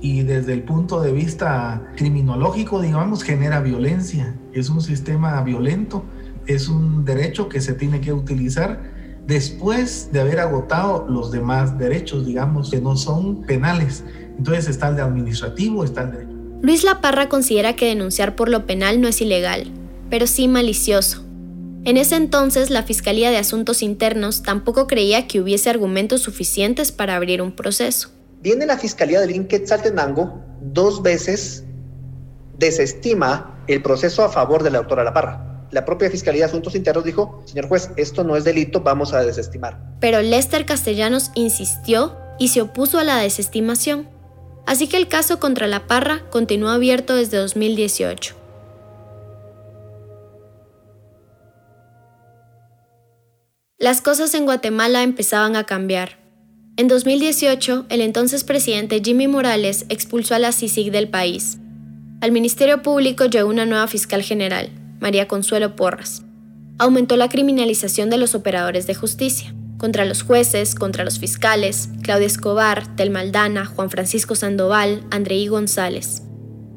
y 0.00 0.22
desde 0.22 0.52
el 0.52 0.62
punto 0.62 1.00
de 1.00 1.12
vista 1.12 1.83
criminológico, 1.96 2.81
digamos, 2.81 3.24
genera 3.24 3.61
violencia. 3.61 4.37
Es 4.52 4.68
un 4.68 4.83
sistema 4.83 5.42
violento, 5.42 6.04
es 6.46 6.68
un 6.68 7.04
derecho 7.04 7.48
que 7.48 7.61
se 7.61 7.72
tiene 7.72 8.00
que 8.00 8.12
utilizar 8.12 8.97
después 9.28 10.08
de 10.10 10.20
haber 10.20 10.40
agotado 10.40 11.06
los 11.06 11.30
demás 11.30 11.78
derechos, 11.78 12.24
digamos, 12.26 12.70
que 12.70 12.80
no 12.80 12.96
son 12.96 13.42
penales. 13.42 14.02
Entonces 14.38 14.68
está 14.68 14.88
el 14.88 14.96
de 14.96 15.02
administrativo, 15.02 15.84
está 15.84 16.02
el 16.02 16.12
derecho. 16.12 16.32
Luis 16.62 16.82
Laparra 16.82 17.28
considera 17.28 17.76
que 17.76 17.86
denunciar 17.86 18.34
por 18.34 18.48
lo 18.48 18.66
penal 18.66 19.00
no 19.02 19.06
es 19.06 19.20
ilegal, 19.20 19.70
pero 20.08 20.26
sí 20.26 20.48
malicioso. 20.48 21.24
En 21.84 21.98
ese 21.98 22.16
entonces, 22.16 22.70
la 22.70 22.82
Fiscalía 22.82 23.30
de 23.30 23.36
Asuntos 23.36 23.82
Internos 23.82 24.42
tampoco 24.42 24.86
creía 24.86 25.28
que 25.28 25.40
hubiese 25.40 25.70
argumentos 25.70 26.22
suficientes 26.22 26.90
para 26.90 27.14
abrir 27.14 27.42
un 27.42 27.52
proceso. 27.52 28.08
Viene 28.42 28.66
la 28.66 28.78
Fiscalía 28.78 29.20
del 29.20 29.46
Quetzaltenango 29.46 30.40
dos 30.62 31.02
veces 31.02 31.64
desestima 32.58 33.62
el 33.68 33.82
proceso 33.82 34.24
a 34.24 34.30
favor 34.30 34.62
de 34.62 34.70
la 34.70 34.78
doctora 34.78 35.04
La 35.04 35.12
Parra. 35.12 35.47
La 35.70 35.85
propia 35.85 36.11
Fiscalía 36.11 36.42
de 36.42 36.46
Asuntos 36.46 36.74
Internos 36.74 37.04
dijo, 37.04 37.42
señor 37.44 37.68
juez, 37.68 37.90
esto 37.96 38.24
no 38.24 38.37
es 38.37 38.44
delito, 38.44 38.81
vamos 38.81 39.12
a 39.12 39.22
desestimar. 39.22 39.78
Pero 40.00 40.22
Lester 40.22 40.64
Castellanos 40.64 41.31
insistió 41.35 42.16
y 42.38 42.48
se 42.48 42.62
opuso 42.62 42.98
a 42.98 43.04
la 43.04 43.18
desestimación. 43.18 44.09
Así 44.66 44.87
que 44.87 44.96
el 44.96 45.09
caso 45.09 45.40
contra 45.40 45.66
La 45.66 45.87
Parra 45.87 46.22
continuó 46.31 46.70
abierto 46.70 47.16
desde 47.16 47.38
2018. 47.38 48.35
Las 53.78 54.02
cosas 54.02 54.35
en 54.35 54.44
Guatemala 54.44 55.02
empezaban 55.02 55.54
a 55.54 55.64
cambiar. 55.64 56.18
En 56.76 56.88
2018, 56.88 57.87
el 57.88 58.00
entonces 58.00 58.44
presidente 58.44 59.00
Jimmy 59.04 59.28
Morales 59.28 59.87
expulsó 59.88 60.35
a 60.35 60.38
la 60.38 60.52
CICIG 60.52 60.90
del 60.92 61.09
país. 61.09 61.59
Al 62.20 62.33
Ministerio 62.33 62.83
Público 62.83 63.26
llegó 63.26 63.48
una 63.48 63.66
nueva 63.66 63.87
fiscal 63.87 64.22
general, 64.22 64.70
María 65.00 65.28
Consuelo 65.28 65.76
Porras. 65.76 66.22
Aumentó 66.78 67.16
la 67.16 67.28
criminalización 67.28 68.11
de 68.11 68.18
los 68.18 68.34
operadores 68.34 68.87
de 68.87 68.94
justicia, 68.94 69.54
contra 69.78 70.04
los 70.04 70.22
jueces, 70.22 70.74
contra 70.74 71.04
los 71.04 71.18
fiscales, 71.18 71.88
Claudia 72.02 72.26
Escobar, 72.26 72.96
Tel 72.96 73.11
Maldana, 73.11 73.64
Juan 73.66 73.90
Francisco 73.90 74.34
Sandoval, 74.34 75.04
Andreí 75.11 75.46
González. 75.46 76.22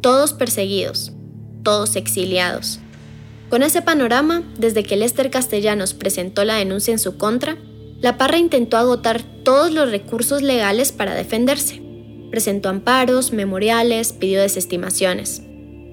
Todos 0.01 0.33
perseguidos, 0.33 1.11
todos 1.63 1.95
exiliados. 1.95 2.79
Con 3.49 3.63
ese 3.63 3.81
panorama, 3.81 4.43
desde 4.57 4.83
que 4.83 4.95
Lester 4.95 5.29
Castellanos 5.29 5.93
presentó 5.93 6.45
la 6.45 6.55
denuncia 6.55 6.93
en 6.93 6.99
su 6.99 7.17
contra, 7.17 7.57
la 7.99 8.17
Parra 8.17 8.37
intentó 8.37 8.77
agotar 8.77 9.21
todos 9.43 9.71
los 9.71 9.91
recursos 9.91 10.41
legales 10.41 10.91
para 10.91 11.13
defenderse. 11.13 11.81
Presentó 12.31 12.69
amparos, 12.69 13.33
memoriales, 13.33 14.13
pidió 14.13 14.41
desestimaciones. 14.41 15.43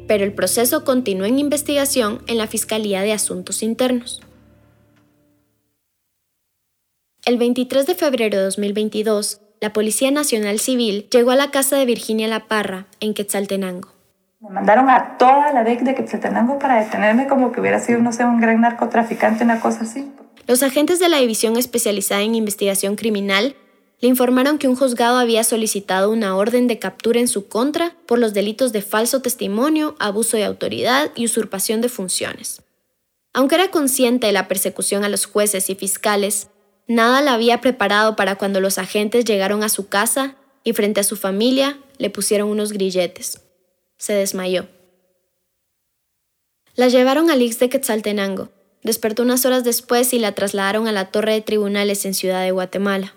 Pero 0.09 0.25
el 0.25 0.33
proceso 0.33 0.85
continuó 0.85 1.27
en 1.27 1.39
investigación 1.39 2.23
en 2.27 2.39
la 2.39 2.49
Fiscalía 2.49 3.03
de 3.03 3.13
Asuntos 3.13 3.63
Internos. 3.63 4.21
El 7.25 7.37
23 7.37 7.87
de 7.87 7.95
febrero 7.95 8.39
de 8.39 8.45
2022, 8.45 9.43
la 9.61 9.75
Policía 9.75 10.11
Nacional 10.11 10.59
Civil 10.59 11.09
llegó 11.11 11.33
a 11.33 11.37
la 11.37 11.51
casa 11.51 11.77
de 11.77 11.85
Virginia 11.85 12.27
La 12.27 12.49
Parra, 12.49 12.87
en 13.01 13.13
Quetzaltenango. 13.13 13.91
Me 14.41 14.49
mandaron 14.49 14.89
a 14.89 15.19
toda 15.19 15.53
la 15.53 15.63
DEC 15.63 15.81
de 15.81 15.95
Quetzaltenango 15.95 16.59
para 16.59 16.83
detenerme 16.83 17.27
como 17.27 17.53
que 17.53 17.61
hubiera 17.61 17.79
sido, 17.79 17.99
no 17.99 18.13
sé, 18.13 18.25
un 18.25 18.41
gran 18.41 18.63
narcotraficante, 18.63 19.45
una 19.45 19.61
cosa 19.61 19.83
así. 19.83 20.11
Los 20.47 20.63
agentes 20.63 21.01
de 21.01 21.11
la 21.11 21.19
División 21.19 21.59
Especializada 21.59 22.23
en 22.23 22.35
Investigación 22.35 22.97
Criminal 22.97 23.57
le 24.01 24.09
informaron 24.09 24.59
que 24.59 24.69
un 24.69 24.77
juzgado 24.77 25.19
había 25.19 25.43
solicitado 25.45 26.11
una 26.11 26.37
orden 26.37 26.67
de 26.67 26.79
captura 26.79 27.21
en 27.21 27.29
su 27.29 27.49
contra 27.49 27.97
por 28.07 28.19
los 28.19 28.35
delitos 28.35 28.73
de 28.73 28.83
falso 28.83 29.21
testimonio, 29.21 29.97
abuso 29.99 30.37
de 30.37 30.45
autoridad 30.45 31.11
y 31.17 31.25
usurpación 31.25 31.81
de 31.81 31.89
funciones. 31.89 32.63
Aunque 33.33 33.57
era 33.57 33.71
consciente 33.71 34.27
de 34.27 34.33
la 34.33 34.49
persecución 34.49 35.05
a 35.05 35.09
los 35.09 35.27
jueces 35.27 35.69
y 35.69 35.75
fiscales, 35.75 36.49
nada 36.87 37.21
la 37.21 37.35
había 37.35 37.61
preparado 37.61 38.17
para 38.17 38.37
cuando 38.37 38.61
los 38.61 38.79
agentes 38.79 39.25
llegaron 39.25 39.63
a 39.63 39.69
su 39.69 39.89
casa 39.89 40.37
y 40.65 40.73
frente 40.73 41.01
a 41.01 41.05
su 41.05 41.17
familia 41.17 41.79
le 41.99 42.11
pusieron 42.11 42.49
unos 42.49 42.73
grilletes. 42.73 43.41
Se 43.97 44.13
desmayó. 44.13 44.69
La 46.77 46.89
llevaron 46.89 47.31
al 47.31 47.43
Ix 47.43 47.59
de 47.59 47.69
Quetzaltenango, 47.69 48.51
Despertó 48.83 49.23
unas 49.23 49.45
horas 49.45 49.65
después 49.65 50.13
y 50.15 50.19
la 50.19 50.33
trasladaron 50.33 50.87
a 50.87 50.93
la 50.93 51.11
torre 51.11 51.33
de 51.33 51.41
tribunales 51.41 52.05
en 52.05 52.15
Ciudad 52.15 52.43
de 52.43 52.53
Guatemala. 52.53 53.15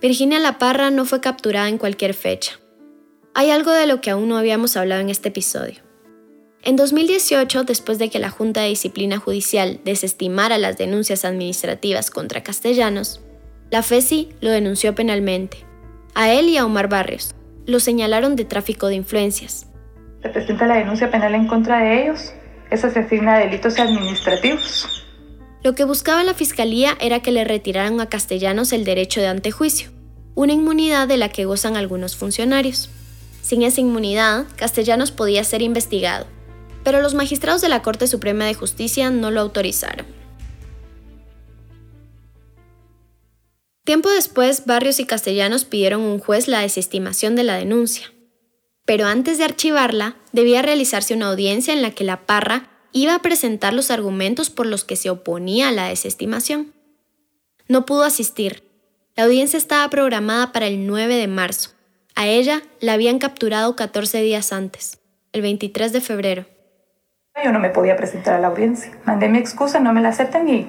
Virginia 0.00 0.38
La 0.38 0.58
Parra 0.58 0.90
no 0.90 1.04
fue 1.04 1.20
capturada 1.20 1.68
en 1.68 1.78
cualquier 1.78 2.14
fecha. 2.14 2.52
Hay 3.34 3.50
algo 3.50 3.72
de 3.72 3.86
lo 3.86 4.00
que 4.00 4.10
aún 4.10 4.28
no 4.28 4.36
habíamos 4.36 4.76
hablado 4.76 5.00
en 5.00 5.10
este 5.10 5.28
episodio. 5.28 5.76
En 6.62 6.76
2018, 6.76 7.64
después 7.64 7.98
de 7.98 8.10
que 8.10 8.18
la 8.18 8.30
Junta 8.30 8.62
de 8.62 8.68
Disciplina 8.68 9.18
Judicial 9.18 9.80
desestimara 9.84 10.58
las 10.58 10.76
denuncias 10.76 11.24
administrativas 11.24 12.10
contra 12.10 12.42
castellanos, 12.42 13.20
la 13.70 13.82
FESI 13.82 14.30
lo 14.40 14.50
denunció 14.50 14.94
penalmente. 14.94 15.58
A 16.14 16.32
él 16.32 16.48
y 16.48 16.56
a 16.56 16.66
Omar 16.66 16.88
Barrios. 16.88 17.34
Lo 17.66 17.80
señalaron 17.80 18.36
de 18.36 18.44
tráfico 18.44 18.88
de 18.88 18.96
influencias. 18.96 19.66
Se 20.22 20.28
presenta 20.28 20.66
la 20.66 20.76
denuncia 20.76 21.10
penal 21.10 21.34
en 21.34 21.46
contra 21.46 21.78
de 21.78 22.02
ellos 22.02 22.32
eso 22.70 22.90
se 22.90 23.00
a 23.00 23.38
delitos 23.38 23.78
administrativos. 23.78 25.05
Lo 25.66 25.74
que 25.74 25.82
buscaba 25.82 26.22
la 26.22 26.32
fiscalía 26.32 26.96
era 27.00 27.22
que 27.22 27.32
le 27.32 27.42
retiraran 27.42 28.00
a 28.00 28.08
Castellanos 28.08 28.72
el 28.72 28.84
derecho 28.84 29.20
de 29.20 29.26
antejuicio. 29.26 29.90
una 30.36 30.52
inmunidad 30.52 31.08
de 31.08 31.16
la 31.16 31.28
que 31.30 31.44
gozan 31.44 31.76
algunos 31.76 32.14
funcionarios. 32.14 32.88
Sin 33.42 33.62
esa 33.62 33.80
inmunidad, 33.80 34.46
Castellanos 34.54 35.10
podía 35.10 35.42
ser 35.42 35.62
investigado, 35.62 36.28
pero 36.84 37.02
los 37.02 37.14
magistrados 37.14 37.62
de 37.62 37.68
la 37.68 37.82
Corte 37.82 38.06
Suprema 38.06 38.44
de 38.44 38.54
Justicia 38.54 39.10
no 39.10 39.32
lo 39.32 39.40
autorizaron. 39.40 40.06
Tiempo 43.82 44.08
después, 44.08 44.66
Barrios 44.66 45.00
y 45.00 45.04
Castellanos 45.04 45.64
pidieron 45.64 46.02
a 46.02 46.06
un 46.06 46.20
juez 46.20 46.46
la 46.46 46.60
desestimación 46.60 47.34
de 47.34 47.42
la 47.42 47.56
denuncia. 47.56 48.12
Pero 48.84 49.06
antes 49.06 49.38
de 49.38 49.44
archivarla, 49.44 50.16
debía 50.30 50.62
realizarse 50.62 51.12
una 51.12 51.28
audiencia 51.28 51.74
en 51.74 51.82
la 51.82 51.90
que 51.90 52.04
la 52.04 52.24
Parra 52.24 52.75
iba 52.96 53.14
a 53.14 53.18
presentar 53.20 53.74
los 53.74 53.90
argumentos 53.90 54.48
por 54.48 54.64
los 54.64 54.84
que 54.84 54.96
se 54.96 55.10
oponía 55.10 55.68
a 55.68 55.72
la 55.72 55.88
desestimación. 55.88 56.72
No 57.68 57.84
pudo 57.84 58.04
asistir. 58.04 58.62
La 59.16 59.24
audiencia 59.24 59.58
estaba 59.58 59.88
programada 59.90 60.52
para 60.52 60.66
el 60.66 60.86
9 60.86 61.16
de 61.16 61.28
marzo. 61.28 61.70
A 62.14 62.26
ella 62.26 62.62
la 62.80 62.94
habían 62.94 63.18
capturado 63.18 63.76
14 63.76 64.22
días 64.22 64.50
antes, 64.50 64.98
el 65.32 65.42
23 65.42 65.92
de 65.92 66.00
febrero. 66.00 66.46
Yo 67.44 67.52
no 67.52 67.58
me 67.58 67.68
podía 67.68 67.96
presentar 67.96 68.32
a 68.34 68.40
la 68.40 68.48
audiencia. 68.48 68.90
Mandé 69.04 69.28
mi 69.28 69.38
excusa, 69.38 69.78
no 69.78 69.92
me 69.92 70.00
la 70.00 70.08
aceptan 70.08 70.48
y 70.48 70.66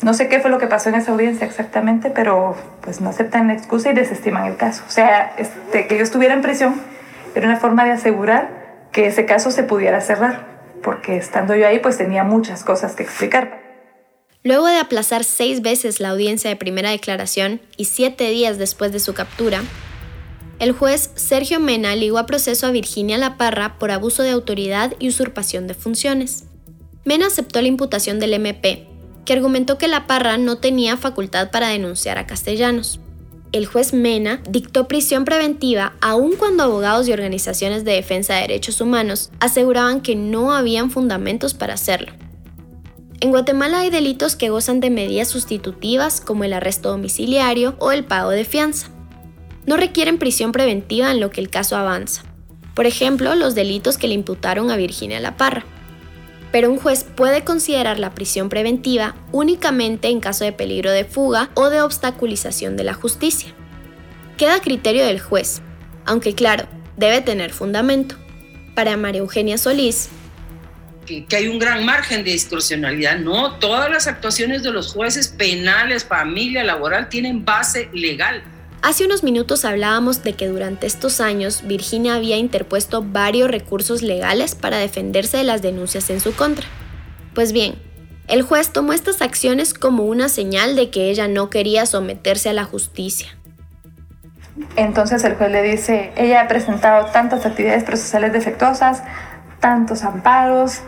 no 0.00 0.14
sé 0.14 0.28
qué 0.28 0.38
fue 0.38 0.50
lo 0.50 0.58
que 0.58 0.68
pasó 0.68 0.90
en 0.90 0.94
esa 0.94 1.10
audiencia 1.10 1.44
exactamente, 1.44 2.10
pero 2.10 2.54
pues 2.82 3.00
no 3.00 3.10
aceptan 3.10 3.48
la 3.48 3.54
excusa 3.54 3.90
y 3.90 3.94
desestiman 3.94 4.46
el 4.46 4.56
caso. 4.56 4.84
O 4.86 4.90
sea, 4.90 5.34
este, 5.38 5.88
que 5.88 5.96
yo 5.96 6.04
estuviera 6.04 6.34
en 6.34 6.42
prisión 6.42 6.80
era 7.34 7.48
una 7.48 7.58
forma 7.58 7.84
de 7.84 7.90
asegurar 7.90 8.86
que 8.92 9.06
ese 9.06 9.26
caso 9.26 9.50
se 9.50 9.64
pudiera 9.64 10.00
cerrar, 10.00 10.53
porque 10.84 11.16
estando 11.16 11.56
yo 11.56 11.66
ahí 11.66 11.80
pues 11.80 11.98
tenía 11.98 12.22
muchas 12.22 12.62
cosas 12.62 12.94
que 12.94 13.02
explicar. 13.02 13.62
Luego 14.44 14.66
de 14.66 14.76
aplazar 14.76 15.24
seis 15.24 15.62
veces 15.62 16.00
la 16.00 16.10
audiencia 16.10 16.50
de 16.50 16.56
primera 16.56 16.90
declaración 16.90 17.62
y 17.78 17.86
siete 17.86 18.28
días 18.28 18.58
después 18.58 18.92
de 18.92 19.00
su 19.00 19.14
captura, 19.14 19.62
el 20.58 20.72
juez 20.72 21.10
Sergio 21.14 21.58
Mena 21.58 21.96
ligó 21.96 22.18
a 22.18 22.26
proceso 22.26 22.66
a 22.66 22.70
Virginia 22.70 23.16
La 23.16 23.36
Parra 23.38 23.78
por 23.78 23.90
abuso 23.90 24.22
de 24.22 24.30
autoridad 24.30 24.92
y 24.98 25.08
usurpación 25.08 25.66
de 25.66 25.74
funciones. 25.74 26.44
Mena 27.04 27.26
aceptó 27.26 27.60
la 27.62 27.68
imputación 27.68 28.20
del 28.20 28.34
MP, 28.34 28.86
que 29.24 29.32
argumentó 29.32 29.78
que 29.78 29.88
la 29.88 30.06
Parra 30.06 30.36
no 30.36 30.58
tenía 30.58 30.96
facultad 30.96 31.50
para 31.50 31.68
denunciar 31.68 32.18
a 32.18 32.26
Castellanos. 32.26 33.00
El 33.54 33.66
juez 33.66 33.92
Mena 33.92 34.42
dictó 34.50 34.88
prisión 34.88 35.24
preventiva 35.24 35.92
aun 36.00 36.32
cuando 36.36 36.64
abogados 36.64 37.06
y 37.06 37.12
organizaciones 37.12 37.84
de 37.84 37.92
defensa 37.92 38.34
de 38.34 38.40
derechos 38.40 38.80
humanos 38.80 39.30
aseguraban 39.38 40.00
que 40.00 40.16
no 40.16 40.52
habían 40.52 40.90
fundamentos 40.90 41.54
para 41.54 41.74
hacerlo. 41.74 42.10
En 43.20 43.30
Guatemala 43.30 43.78
hay 43.78 43.90
delitos 43.90 44.34
que 44.34 44.50
gozan 44.50 44.80
de 44.80 44.90
medidas 44.90 45.28
sustitutivas 45.28 46.20
como 46.20 46.42
el 46.42 46.52
arresto 46.52 46.88
domiciliario 46.88 47.76
o 47.78 47.92
el 47.92 48.02
pago 48.02 48.30
de 48.30 48.44
fianza. 48.44 48.88
No 49.66 49.76
requieren 49.76 50.18
prisión 50.18 50.50
preventiva 50.50 51.12
en 51.12 51.20
lo 51.20 51.30
que 51.30 51.40
el 51.40 51.48
caso 51.48 51.76
avanza. 51.76 52.24
Por 52.74 52.86
ejemplo, 52.86 53.36
los 53.36 53.54
delitos 53.54 53.98
que 53.98 54.08
le 54.08 54.14
imputaron 54.14 54.72
a 54.72 54.76
Virginia 54.76 55.20
La 55.20 55.36
Parra 55.36 55.64
pero 56.54 56.70
un 56.70 56.78
juez 56.78 57.02
puede 57.02 57.42
considerar 57.42 57.98
la 57.98 58.14
prisión 58.14 58.48
preventiva 58.48 59.16
únicamente 59.32 60.06
en 60.06 60.20
caso 60.20 60.44
de 60.44 60.52
peligro 60.52 60.92
de 60.92 61.04
fuga 61.04 61.50
o 61.54 61.68
de 61.68 61.80
obstaculización 61.80 62.76
de 62.76 62.84
la 62.84 62.94
justicia. 62.94 63.52
Queda 64.36 64.54
a 64.54 64.60
criterio 64.60 65.04
del 65.04 65.18
juez, 65.18 65.62
aunque 66.04 66.36
claro, 66.36 66.68
debe 66.96 67.22
tener 67.22 67.52
fundamento. 67.52 68.14
Para 68.76 68.96
María 68.96 69.22
Eugenia 69.22 69.58
Solís, 69.58 70.10
que, 71.04 71.26
hay 71.34 71.48
un 71.48 71.58
gran 71.58 71.84
margen 71.84 72.22
de 72.22 72.30
discrecionalidad. 72.30 73.18
No, 73.18 73.56
todas 73.56 73.90
las 73.90 74.06
actuaciones 74.06 74.62
de 74.62 74.70
los 74.70 74.92
jueces 74.92 75.26
penales, 75.26 76.04
familia, 76.04 76.62
laboral, 76.62 77.08
tienen 77.08 77.44
base 77.44 77.90
legal. 77.92 78.44
Hace 78.84 79.06
unos 79.06 79.22
minutos 79.22 79.64
hablábamos 79.64 80.22
de 80.22 80.34
que 80.34 80.46
durante 80.46 80.86
estos 80.86 81.22
años 81.22 81.62
Virginia 81.66 82.16
había 82.16 82.36
interpuesto 82.36 83.02
varios 83.02 83.50
recursos 83.50 84.02
legales 84.02 84.54
para 84.54 84.76
defenderse 84.76 85.38
de 85.38 85.44
las 85.44 85.62
denuncias 85.62 86.10
en 86.10 86.20
su 86.20 86.36
contra. 86.36 86.66
Pues 87.34 87.52
bien, 87.52 87.76
el 88.28 88.42
juez 88.42 88.74
tomó 88.74 88.92
estas 88.92 89.22
acciones 89.22 89.72
como 89.72 90.02
una 90.02 90.28
señal 90.28 90.76
de 90.76 90.90
que 90.90 91.08
ella 91.08 91.28
no 91.28 91.48
quería 91.48 91.86
someterse 91.86 92.50
a 92.50 92.52
la 92.52 92.64
justicia. 92.64 93.28
Entonces 94.76 95.24
el 95.24 95.36
juez 95.36 95.50
le 95.50 95.62
dice, 95.62 96.12
ella 96.18 96.42
ha 96.42 96.48
presentado 96.48 97.06
tantas 97.06 97.46
actividades 97.46 97.84
procesales 97.84 98.34
defectuosas, 98.34 99.02
tantos 99.60 100.02
amparos, 100.02 100.82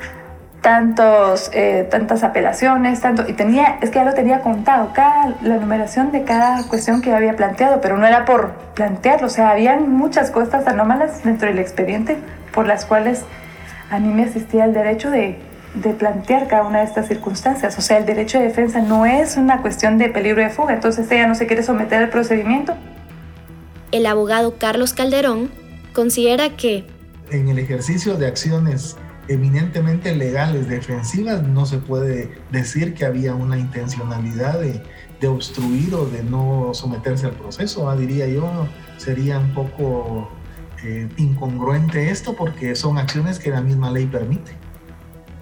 tantos, 0.66 1.48
eh, 1.52 1.86
tantas 1.92 2.24
apelaciones, 2.24 3.00
tanto, 3.00 3.24
y 3.28 3.34
tenía, 3.34 3.78
es 3.82 3.90
que 3.90 4.00
ya 4.00 4.04
lo 4.04 4.14
tenía 4.14 4.40
contado, 4.40 4.90
cada, 4.92 5.36
la 5.40 5.58
numeración 5.58 6.10
de 6.10 6.24
cada 6.24 6.64
cuestión 6.64 7.02
que 7.02 7.12
había 7.12 7.36
planteado, 7.36 7.80
pero 7.80 7.96
no 7.96 8.04
era 8.04 8.24
por 8.24 8.50
plantearlo, 8.74 9.28
o 9.28 9.30
sea, 9.30 9.50
habían 9.50 9.88
muchas 9.88 10.32
cosas 10.32 10.66
anómalas 10.66 11.22
dentro 11.22 11.46
del 11.46 11.60
expediente 11.60 12.16
por 12.52 12.66
las 12.66 12.84
cuales 12.84 13.22
a 13.92 14.00
mí 14.00 14.12
me 14.12 14.24
asistía 14.24 14.64
el 14.64 14.74
derecho 14.74 15.08
de, 15.08 15.38
de 15.74 15.90
plantear 15.90 16.48
cada 16.48 16.64
una 16.64 16.80
de 16.80 16.86
estas 16.86 17.06
circunstancias, 17.06 17.78
o 17.78 17.80
sea, 17.80 17.98
el 17.98 18.04
derecho 18.04 18.40
de 18.40 18.46
defensa 18.46 18.80
no 18.80 19.06
es 19.06 19.36
una 19.36 19.62
cuestión 19.62 19.98
de 19.98 20.08
peligro 20.08 20.42
de 20.42 20.50
fuga, 20.50 20.74
entonces 20.74 21.08
ella 21.12 21.28
no 21.28 21.36
se 21.36 21.46
quiere 21.46 21.62
someter 21.62 22.02
al 22.02 22.08
procedimiento. 22.08 22.74
El 23.92 24.04
abogado 24.04 24.58
Carlos 24.58 24.94
Calderón 24.94 25.48
considera 25.92 26.56
que 26.56 26.84
en 27.30 27.46
el 27.46 27.60
ejercicio 27.60 28.16
de 28.16 28.26
acciones 28.26 28.96
eminentemente 29.28 30.14
legales 30.14 30.68
defensivas, 30.68 31.42
no 31.42 31.66
se 31.66 31.78
puede 31.78 32.30
decir 32.50 32.94
que 32.94 33.04
había 33.04 33.34
una 33.34 33.58
intencionalidad 33.58 34.60
de, 34.60 34.82
obstruir 35.26 35.92
o 35.94 36.06
de 36.06 36.22
no 36.22 36.70
someterse 36.72 37.26
al 37.26 37.32
proceso, 37.32 37.92
diría 37.96 38.28
yo, 38.28 38.68
sería 38.96 39.38
un 39.40 39.54
poco 39.54 40.30
eh, 40.84 41.08
incongruente 41.16 42.10
esto 42.10 42.36
porque 42.36 42.76
son 42.76 42.96
acciones 42.96 43.40
que 43.40 43.50
la 43.50 43.60
misma 43.60 43.90
ley 43.90 44.06
permite. 44.06 44.52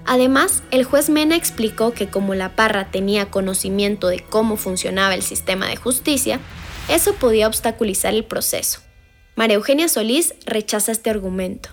Además, 0.07 0.63
el 0.71 0.85
juez 0.85 1.11
Mena 1.11 1.37
explicó 1.37 1.93
que 1.93 2.09
como 2.09 2.35
la 2.35 2.57
Parra 2.57 2.91
tenía 2.91 3.31
conocimiento 3.31 4.09
de 4.09 4.21
cómo 4.21 4.57
funcionaba 4.57 5.15
el 5.15 5.23
sistema 5.23 5.67
de 5.67 5.77
justicia, 5.77 6.41
eso 6.89 7.15
podía 7.15 7.47
obstaculizar 7.47 8.15
el 8.15 8.25
proceso. 8.25 8.81
María 9.37 9.57
Eugenia 9.57 9.89
Solís 9.89 10.35
rechaza 10.47 10.93
este 10.93 11.11
argumento 11.11 11.71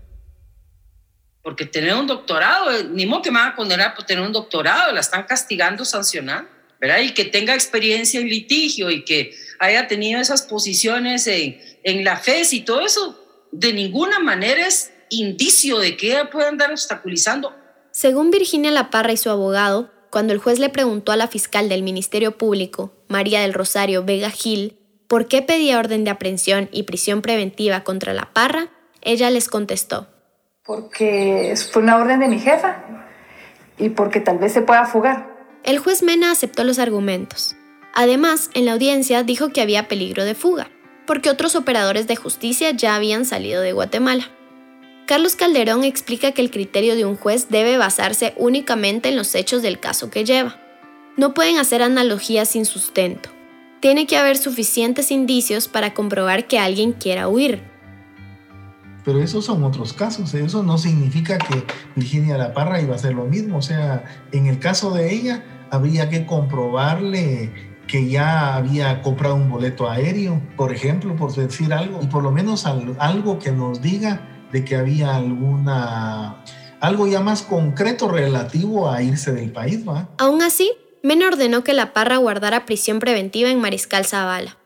porque 1.43 1.65
tener 1.65 1.95
un 1.95 2.07
doctorado, 2.07 2.71
eh, 2.71 2.83
ni 2.91 3.05
modo 3.05 3.21
que 3.21 3.31
me 3.31 3.39
van 3.39 3.49
a 3.49 3.55
condenar 3.55 3.95
por 3.95 4.05
tener 4.05 4.23
un 4.23 4.33
doctorado, 4.33 4.91
la 4.91 4.99
están 4.99 5.23
castigando, 5.23 5.85
sancionando, 5.85 6.49
¿verdad? 6.79 6.99
Y 6.99 7.13
que 7.13 7.25
tenga 7.25 7.53
experiencia 7.53 8.19
en 8.19 8.29
litigio 8.29 8.89
y 8.91 9.03
que 9.03 9.35
haya 9.59 9.87
tenido 9.87 10.19
esas 10.19 10.43
posiciones 10.43 11.27
en, 11.27 12.03
la 12.03 12.17
FES 12.17 12.53
y 12.53 12.61
todo 12.61 12.81
eso, 12.81 13.19
de 13.51 13.73
ninguna 13.73 14.19
manera 14.19 14.65
es 14.67 14.91
indicio 15.09 15.79
de 15.79 15.97
que 15.97 16.07
ella 16.07 16.29
puede 16.29 16.47
andar 16.47 16.71
obstaculizando. 16.71 17.55
Según 17.91 18.31
Virginia 18.31 18.71
Laparra 18.71 19.11
y 19.11 19.17
su 19.17 19.29
abogado, 19.29 19.91
cuando 20.09 20.33
el 20.33 20.39
juez 20.39 20.59
le 20.59 20.69
preguntó 20.69 21.11
a 21.11 21.17
la 21.17 21.27
fiscal 21.27 21.69
del 21.69 21.83
Ministerio 21.83 22.37
Público, 22.37 22.93
María 23.07 23.41
del 23.41 23.53
Rosario 23.53 24.03
Vega 24.03 24.29
Gil, 24.29 24.77
por 25.07 25.27
qué 25.27 25.41
pedía 25.41 25.79
orden 25.79 26.03
de 26.03 26.11
aprehensión 26.11 26.69
y 26.71 26.83
prisión 26.83 27.21
preventiva 27.21 27.83
contra 27.83 28.13
la 28.13 28.31
Parra, 28.33 28.69
ella 29.01 29.29
les 29.29 29.49
contestó, 29.49 30.07
porque 30.65 31.55
fue 31.71 31.81
una 31.81 31.97
orden 31.97 32.19
de 32.19 32.27
mi 32.27 32.39
jefa 32.39 32.83
y 33.77 33.89
porque 33.89 34.19
tal 34.19 34.37
vez 34.37 34.53
se 34.53 34.61
pueda 34.61 34.85
fugar. 34.85 35.29
El 35.63 35.79
juez 35.79 36.03
Mena 36.03 36.31
aceptó 36.31 36.63
los 36.63 36.79
argumentos. 36.79 37.55
Además, 37.93 38.49
en 38.53 38.65
la 38.65 38.73
audiencia 38.73 39.23
dijo 39.23 39.49
que 39.49 39.61
había 39.61 39.87
peligro 39.87 40.23
de 40.23 40.35
fuga, 40.35 40.69
porque 41.05 41.29
otros 41.29 41.55
operadores 41.55 42.07
de 42.07 42.15
justicia 42.15 42.71
ya 42.71 42.95
habían 42.95 43.25
salido 43.25 43.61
de 43.61 43.73
Guatemala. 43.73 44.29
Carlos 45.07 45.35
Calderón 45.35 45.83
explica 45.83 46.31
que 46.31 46.41
el 46.41 46.51
criterio 46.51 46.95
de 46.95 47.05
un 47.05 47.17
juez 47.17 47.49
debe 47.49 47.77
basarse 47.77 48.33
únicamente 48.37 49.09
en 49.09 49.17
los 49.17 49.35
hechos 49.35 49.61
del 49.61 49.79
caso 49.79 50.09
que 50.09 50.23
lleva. 50.23 50.57
No 51.17 51.33
pueden 51.33 51.57
hacer 51.57 51.81
analogías 51.81 52.49
sin 52.49 52.65
sustento. 52.65 53.29
Tiene 53.81 54.07
que 54.07 54.15
haber 54.15 54.37
suficientes 54.37 55.11
indicios 55.11 55.67
para 55.67 55.93
comprobar 55.93 56.47
que 56.47 56.59
alguien 56.59 56.93
quiera 56.93 57.27
huir, 57.27 57.61
pero 59.03 59.21
esos 59.21 59.45
son 59.45 59.63
otros 59.63 59.93
casos, 59.93 60.33
eso 60.33 60.63
no 60.63 60.77
significa 60.77 61.37
que 61.37 61.63
Virginia 61.95 62.37
La 62.37 62.53
Parra 62.53 62.81
iba 62.81 62.93
a 62.93 62.95
hacer 62.95 63.13
lo 63.13 63.25
mismo, 63.25 63.57
o 63.57 63.61
sea, 63.61 64.03
en 64.31 64.47
el 64.47 64.59
caso 64.59 64.91
de 64.91 65.13
ella 65.13 65.43
habría 65.69 66.09
que 66.09 66.25
comprobarle 66.25 67.71
que 67.87 68.07
ya 68.07 68.55
había 68.55 69.01
comprado 69.01 69.35
un 69.35 69.49
boleto 69.49 69.89
aéreo, 69.89 70.41
por 70.55 70.71
ejemplo, 70.73 71.15
por 71.15 71.33
decir 71.33 71.73
algo, 71.73 71.99
y 72.01 72.07
por 72.07 72.23
lo 72.23 72.31
menos 72.31 72.65
algo 72.65 73.39
que 73.39 73.51
nos 73.51 73.81
diga 73.81 74.47
de 74.51 74.63
que 74.63 74.75
había 74.75 75.15
alguna 75.15 76.43
algo 76.79 77.07
ya 77.07 77.19
más 77.21 77.43
concreto 77.43 78.09
relativo 78.09 78.89
a 78.89 79.03
irse 79.03 79.31
del 79.31 79.51
país, 79.51 79.87
¿va? 79.87 80.09
Aún 80.17 80.41
así, 80.41 80.71
Men 81.03 81.23
ordenó 81.23 81.63
que 81.63 81.73
La 81.73 81.93
Parra 81.93 82.17
guardara 82.17 82.65
prisión 82.65 82.99
preventiva 82.99 83.49
en 83.49 83.59
Mariscal 83.59 84.05
Zavala. 84.05 84.57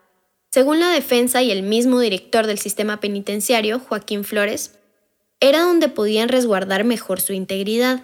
Según 0.55 0.79
la 0.79 0.87
defensa 0.87 1.43
y 1.43 1.51
el 1.51 1.63
mismo 1.63 1.99
director 1.99 2.47
del 2.47 2.59
sistema 2.59 3.01
penitenciario, 3.01 3.77
Joaquín 3.77 4.23
Flores, 4.23 4.79
era 5.41 5.59
donde 5.59 5.89
podían 5.89 6.29
resguardar 6.29 6.85
mejor 6.85 7.19
su 7.19 7.33
integridad. 7.33 8.03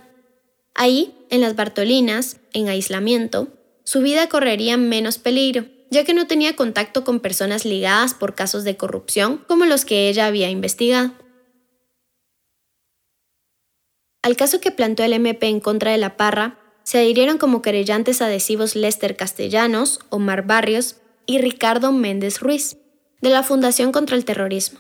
Ahí, 0.76 1.16
en 1.30 1.40
las 1.40 1.56
Bartolinas, 1.56 2.42
en 2.52 2.68
aislamiento, 2.68 3.48
su 3.86 4.02
vida 4.02 4.28
correría 4.28 4.76
menos 4.76 5.18
peligro, 5.18 5.64
ya 5.92 6.04
que 6.04 6.14
no 6.14 6.28
tenía 6.28 6.58
contacto 6.58 7.06
con 7.06 7.22
personas 7.22 7.64
ligadas 7.64 8.14
por 8.14 8.36
casos 8.36 8.66
de 8.66 8.76
corrupción 8.76 9.38
como 9.48 9.64
los 9.64 9.86
que 9.86 10.10
ella 10.10 10.26
había 10.26 10.50
investigado. 10.50 11.14
Al 14.24 14.36
caso 14.36 14.60
que 14.60 14.72
planteó 14.72 15.06
el 15.06 15.14
MP 15.14 15.48
en 15.48 15.62
contra 15.62 15.94
de 15.94 16.00
la 16.00 16.18
Parra, 16.18 16.60
se 16.84 16.98
adhirieron 16.98 17.38
como 17.38 17.62
querellantes 17.62 18.22
adhesivos 18.22 18.76
Lester 18.76 19.16
Castellanos, 19.16 20.02
Omar 20.10 20.46
Barrios 20.46 20.98
y 21.32 21.38
Ricardo 21.38 21.94
Méndez 21.94 22.42
Ruiz, 22.42 22.76
de 23.22 23.30
la 23.30 23.42
Fundación 23.42 23.94
contra 23.94 24.18
el 24.18 24.26
Terrorismo. 24.26 24.80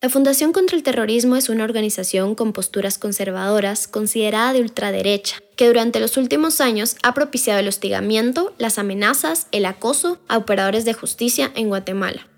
La 0.00 0.08
Fundación 0.08 0.54
contra 0.54 0.78
el 0.78 0.82
Terrorismo 0.82 1.36
es 1.36 1.50
una 1.50 1.64
organización 1.64 2.34
con 2.34 2.54
posturas 2.54 2.96
conservadoras 2.96 3.86
considerada 3.86 4.54
de 4.54 4.62
ultraderecha, 4.62 5.36
que 5.56 5.66
durante 5.66 6.00
los 6.00 6.16
últimos 6.16 6.62
años 6.62 6.96
ha 7.02 7.12
propiciado 7.12 7.60
el 7.60 7.68
hostigamiento, 7.68 8.54
las 8.56 8.78
amenazas, 8.78 9.46
el 9.52 9.66
acoso 9.66 10.20
a 10.26 10.38
operadores 10.38 10.86
de 10.86 10.94
justicia 10.94 11.52
en 11.54 11.68
Guatemala. 11.68 12.28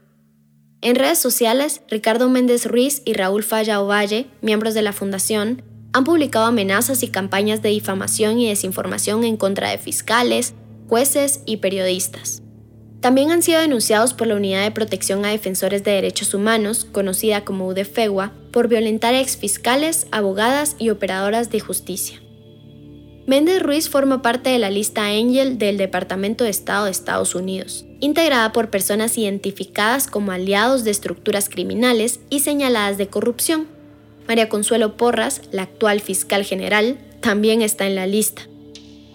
En 0.80 0.96
redes 0.96 1.20
sociales, 1.20 1.82
Ricardo 1.88 2.28
Méndez 2.28 2.66
Ruiz 2.66 3.00
y 3.04 3.12
Raúl 3.12 3.44
Falla 3.44 3.80
Ovalle, 3.80 4.26
miembros 4.42 4.74
de 4.74 4.82
la 4.82 4.92
Fundación, 4.92 5.62
han 5.92 6.02
publicado 6.02 6.46
amenazas 6.46 7.04
y 7.04 7.08
campañas 7.08 7.62
de 7.62 7.68
difamación 7.68 8.40
y 8.40 8.48
desinformación 8.48 9.22
en 9.22 9.36
contra 9.36 9.70
de 9.70 9.78
fiscales, 9.78 10.54
jueces 10.88 11.42
y 11.46 11.58
periodistas. 11.58 12.42
También 13.06 13.30
han 13.30 13.40
sido 13.40 13.60
denunciados 13.60 14.14
por 14.14 14.26
la 14.26 14.34
Unidad 14.34 14.64
de 14.64 14.72
Protección 14.72 15.24
a 15.24 15.28
Defensores 15.28 15.84
de 15.84 15.92
Derechos 15.92 16.34
Humanos, 16.34 16.84
conocida 16.90 17.44
como 17.44 17.68
UDFEGUA, 17.68 18.32
por 18.50 18.66
violentar 18.66 19.14
a 19.14 19.20
exfiscales, 19.20 20.08
abogadas 20.10 20.74
y 20.80 20.90
operadoras 20.90 21.52
de 21.52 21.60
justicia. 21.60 22.20
Méndez 23.24 23.62
Ruiz 23.62 23.88
forma 23.88 24.22
parte 24.22 24.50
de 24.50 24.58
la 24.58 24.70
lista 24.70 25.06
Angel 25.06 25.56
del 25.56 25.76
Departamento 25.76 26.42
de 26.42 26.50
Estado 26.50 26.86
de 26.86 26.90
Estados 26.90 27.36
Unidos, 27.36 27.86
integrada 28.00 28.52
por 28.52 28.70
personas 28.70 29.16
identificadas 29.16 30.08
como 30.08 30.32
aliados 30.32 30.82
de 30.82 30.90
estructuras 30.90 31.48
criminales 31.48 32.18
y 32.28 32.40
señaladas 32.40 32.98
de 32.98 33.06
corrupción. 33.06 33.68
María 34.26 34.48
Consuelo 34.48 34.96
Porras, 34.96 35.42
la 35.52 35.62
actual 35.62 36.00
fiscal 36.00 36.44
general, 36.44 36.98
también 37.20 37.62
está 37.62 37.86
en 37.86 37.94
la 37.94 38.08
lista. 38.08 38.48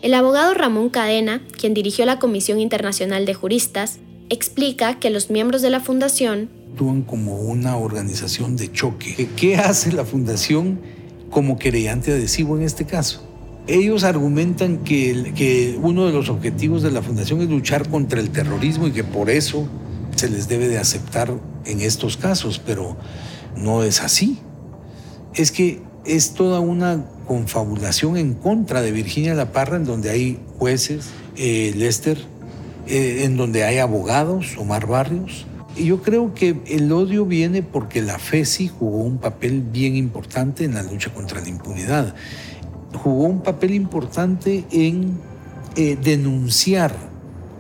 El 0.02 0.16
abogado 0.16 0.56
Ramón 0.56 0.90
Cadena, 0.90 1.42
quien 1.60 1.76
dirigió 1.76 2.06
la 2.06 2.18
Comisión 2.18 2.60
Internacional 2.60 3.28
de 3.28 3.36
Juristas, 3.36 4.00
explica 4.30 4.98
que 4.98 5.12
los 5.12 5.30
miembros 5.30 5.62
de 5.62 5.70
la 5.70 5.80
fundación 5.80 6.50
actúan 6.72 7.04
como 7.04 7.36
una 7.36 7.78
organización 7.78 8.56
de 8.56 8.72
choque. 8.72 9.30
¿Qué 9.36 9.58
hace 9.58 9.92
la 9.92 10.06
fundación 10.06 10.80
como 11.30 11.60
querellante 11.60 12.12
adhesivo 12.12 12.58
en 12.58 12.64
este 12.64 12.86
caso? 12.86 13.28
Ellos 13.68 14.04
argumentan 14.04 14.80
que, 14.80 15.34
que 15.36 15.78
uno 15.80 16.08
de 16.08 16.14
los 16.14 16.30
objetivos 16.30 16.82
de 16.82 16.90
la 16.90 17.04
fundación 17.04 17.42
es 17.42 17.50
luchar 17.50 17.88
contra 17.88 18.20
el 18.20 18.32
terrorismo 18.32 18.88
y 18.88 18.92
que 18.92 19.04
por 19.04 19.30
eso 19.30 19.68
se 20.16 20.30
les 20.30 20.48
debe 20.48 20.68
de 20.68 20.80
aceptar 20.80 21.40
en 21.66 21.82
estos 21.82 22.18
casos, 22.18 22.60
pero 22.66 22.98
no 23.56 23.84
es 23.84 24.02
así. 24.02 24.40
Es 25.36 25.52
que 25.52 25.82
es 26.06 26.34
toda 26.34 26.60
una 26.60 27.06
confabulación 27.28 28.18
en 28.18 28.34
contra 28.34 28.82
de 28.82 28.92
Virginia 28.92 29.34
La 29.34 29.52
Parra, 29.52 29.78
en 29.78 29.86
donde 29.86 30.10
hay 30.10 30.40
jueces, 30.58 31.10
eh, 31.38 31.74
Lester, 31.76 32.18
eh, 32.88 33.24
en 33.24 33.38
donde 33.38 33.64
hay 33.64 33.78
abogados, 33.78 34.58
Omar 34.58 34.88
Barrios. 34.88 35.46
Y 35.76 35.86
yo 35.86 36.02
creo 36.02 36.34
que 36.34 36.60
el 36.68 36.92
odio 36.92 37.26
viene 37.26 37.64
porque 37.64 38.02
la 38.02 38.20
FESI 38.20 38.68
jugó 38.68 38.98
un 38.98 39.20
papel 39.20 39.62
bien 39.62 39.96
importante 39.96 40.66
en 40.66 40.74
la 40.74 40.84
lucha 40.84 41.14
contra 41.14 41.40
la 41.40 41.48
impunidad. 41.48 42.14
Jugó 42.94 43.24
un 43.24 43.42
papel 43.42 43.74
importante 43.74 44.66
en 44.72 45.18
eh, 45.78 45.98
denunciar 46.02 46.94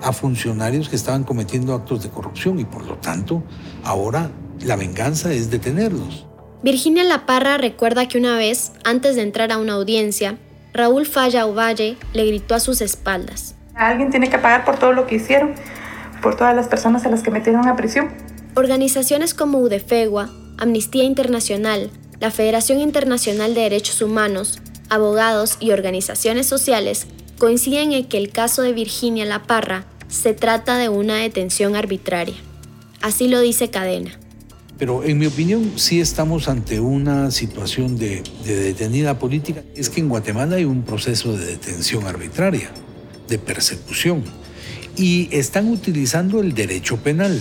a 0.01 0.11
funcionarios 0.11 0.89
que 0.89 0.95
estaban 0.95 1.23
cometiendo 1.23 1.73
actos 1.73 2.03
de 2.03 2.09
corrupción 2.09 2.59
y 2.59 2.65
por 2.65 2.85
lo 2.85 2.95
tanto 2.95 3.43
ahora 3.83 4.31
la 4.65 4.75
venganza 4.75 5.31
es 5.31 5.49
detenerlos. 5.49 6.25
Virginia 6.63 7.03
La 7.03 7.25
Parra 7.25 7.57
recuerda 7.57 8.07
que 8.07 8.19
una 8.19 8.37
vez, 8.37 8.71
antes 8.83 9.15
de 9.15 9.23
entrar 9.23 9.51
a 9.51 9.57
una 9.57 9.73
audiencia, 9.73 10.37
Raúl 10.73 11.07
Falla 11.07 11.47
Ovalle 11.47 11.97
le 12.13 12.27
gritó 12.27 12.53
a 12.53 12.59
sus 12.59 12.81
espaldas. 12.81 13.55
Alguien 13.73 14.11
tiene 14.11 14.29
que 14.29 14.37
pagar 14.37 14.63
por 14.63 14.77
todo 14.77 14.93
lo 14.93 15.07
que 15.07 15.15
hicieron, 15.15 15.55
por 16.21 16.37
todas 16.37 16.55
las 16.55 16.67
personas 16.67 17.03
a 17.05 17.09
las 17.09 17.23
que 17.23 17.31
metieron 17.31 17.67
a 17.67 17.75
prisión. 17.75 18.09
Organizaciones 18.55 19.33
como 19.33 19.57
UDEFEGUA, 19.57 20.29
Amnistía 20.59 21.03
Internacional, 21.03 21.89
la 22.19 22.29
Federación 22.29 22.79
Internacional 22.79 23.55
de 23.55 23.61
Derechos 23.61 23.99
Humanos, 24.03 24.59
abogados 24.89 25.57
y 25.59 25.71
organizaciones 25.71 26.45
sociales 26.45 27.07
coinciden 27.39 27.91
en 27.93 28.07
que 28.07 28.19
el 28.19 28.31
caso 28.31 28.61
de 28.61 28.73
Virginia 28.73 29.25
La 29.25 29.41
Parra 29.41 29.85
se 30.09 30.35
trata 30.35 30.77
de 30.77 30.89
una 30.89 31.15
detención 31.15 31.75
arbitraria. 31.75 32.35
Así 33.01 33.27
lo 33.27 33.39
dice 33.39 33.71
Cadena. 33.71 34.11
Pero 34.81 35.03
en 35.03 35.19
mi 35.19 35.27
opinión 35.27 35.73
sí 35.75 36.01
estamos 36.01 36.47
ante 36.47 36.79
una 36.79 37.29
situación 37.29 37.99
de, 37.99 38.23
detenida 38.43 39.19
política. 39.19 39.63
Es 39.75 39.91
que 39.91 39.99
en 39.99 40.09
Guatemala 40.09 40.55
hay 40.55 40.65
un 40.65 40.81
proceso 40.81 41.37
de 41.37 41.45
detención 41.45 42.07
arbitraria, 42.07 42.71
de 43.27 43.37
persecución, 43.37 44.23
y 44.97 45.29
están 45.31 45.69
utilizando 45.69 46.39
el 46.41 46.55
derecho 46.55 46.97
penal. 46.97 47.39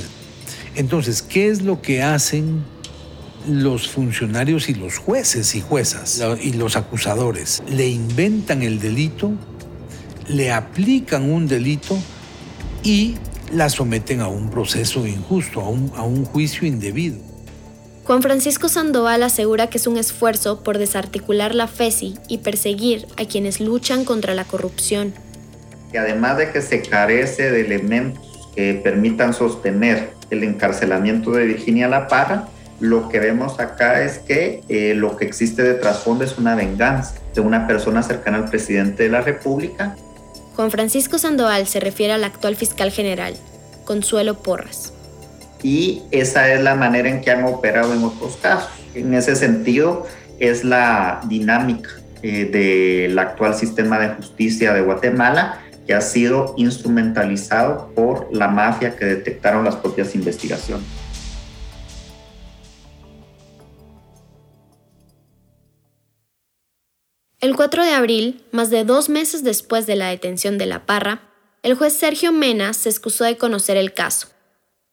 Entonces, 0.74 1.22
¿qué 1.22 1.48
es 1.48 1.62
lo 1.62 1.80
que 1.80 2.02
hacen 2.02 2.62
los 3.48 3.88
funcionarios 3.88 4.68
y 4.68 4.74
los 4.74 4.98
jueces 4.98 5.54
y 5.54 5.62
juezas 5.62 6.22
y 6.42 6.52
los 6.52 6.76
acusadores? 6.76 7.62
Le 7.70 7.88
inventan 7.88 8.62
el 8.62 8.80
delito, 8.80 9.32
le 10.28 10.52
aplican 10.52 11.30
un 11.30 11.48
delito 11.48 11.98
y 12.82 13.14
la 13.50 13.70
someten 13.70 14.20
a 14.20 14.28
un 14.28 14.50
proceso 14.50 15.06
injusto, 15.06 15.62
a 15.62 15.70
un, 15.70 15.90
a 15.96 16.02
un 16.02 16.26
juicio 16.26 16.68
indebido. 16.68 17.29
Juan 18.10 18.22
Francisco 18.22 18.68
Sandoval 18.68 19.22
asegura 19.22 19.68
que 19.68 19.78
es 19.78 19.86
un 19.86 19.96
esfuerzo 19.96 20.64
por 20.64 20.78
desarticular 20.78 21.54
la 21.54 21.68
FESI 21.68 22.18
y 22.26 22.38
perseguir 22.38 23.06
a 23.16 23.24
quienes 23.24 23.60
luchan 23.60 24.04
contra 24.04 24.34
la 24.34 24.42
corrupción. 24.42 25.14
Y 25.92 25.96
además 25.96 26.36
de 26.36 26.50
que 26.50 26.60
se 26.60 26.82
carece 26.82 27.52
de 27.52 27.60
elementos 27.60 28.50
que 28.56 28.74
permitan 28.82 29.32
sostener 29.32 30.10
el 30.30 30.42
encarcelamiento 30.42 31.30
de 31.30 31.44
Virginia 31.44 31.86
La 31.86 32.08
Parra, 32.08 32.48
lo 32.80 33.08
que 33.08 33.20
vemos 33.20 33.60
acá 33.60 34.02
es 34.02 34.18
que 34.18 34.64
eh, 34.68 34.94
lo 34.96 35.16
que 35.16 35.24
existe 35.24 35.62
de 35.62 35.74
trasfondo 35.74 36.24
es 36.24 36.36
una 36.36 36.56
venganza 36.56 37.14
de 37.32 37.42
una 37.42 37.68
persona 37.68 38.02
cercana 38.02 38.38
al 38.38 38.50
presidente 38.50 39.04
de 39.04 39.10
la 39.10 39.20
República. 39.20 39.94
Juan 40.56 40.72
Francisco 40.72 41.16
Sandoval 41.16 41.68
se 41.68 41.78
refiere 41.78 42.12
al 42.12 42.24
actual 42.24 42.56
fiscal 42.56 42.90
general, 42.90 43.36
Consuelo 43.84 44.42
Porras 44.42 44.94
y 45.62 46.02
esa 46.10 46.52
es 46.52 46.62
la 46.62 46.74
manera 46.74 47.08
en 47.08 47.20
que 47.20 47.30
han 47.30 47.44
operado 47.44 47.94
en 47.94 48.04
otros 48.04 48.36
casos. 48.36 48.70
En 48.94 49.14
ese 49.14 49.36
sentido, 49.36 50.06
es 50.40 50.64
la 50.64 51.20
dinámica 51.28 51.90
eh, 52.22 52.46
del 52.46 53.18
actual 53.18 53.54
sistema 53.54 53.98
de 53.98 54.08
justicia 54.14 54.72
de 54.72 54.80
Guatemala 54.80 55.60
que 55.86 55.94
ha 55.94 56.00
sido 56.00 56.54
instrumentalizado 56.56 57.92
por 57.94 58.28
la 58.32 58.48
mafia 58.48 58.96
que 58.96 59.04
detectaron 59.04 59.64
las 59.64 59.76
propias 59.76 60.14
investigaciones. 60.14 60.86
El 67.40 67.56
4 67.56 67.84
de 67.84 67.92
abril, 67.92 68.44
más 68.52 68.68
de 68.68 68.84
dos 68.84 69.08
meses 69.08 69.42
después 69.42 69.86
de 69.86 69.96
la 69.96 70.08
detención 70.08 70.58
de 70.58 70.66
La 70.66 70.84
Parra, 70.84 71.22
el 71.62 71.74
juez 71.74 71.94
Sergio 71.94 72.32
Mena 72.32 72.74
se 72.74 72.90
excusó 72.90 73.24
de 73.24 73.38
conocer 73.38 73.78
el 73.78 73.94
caso 73.94 74.28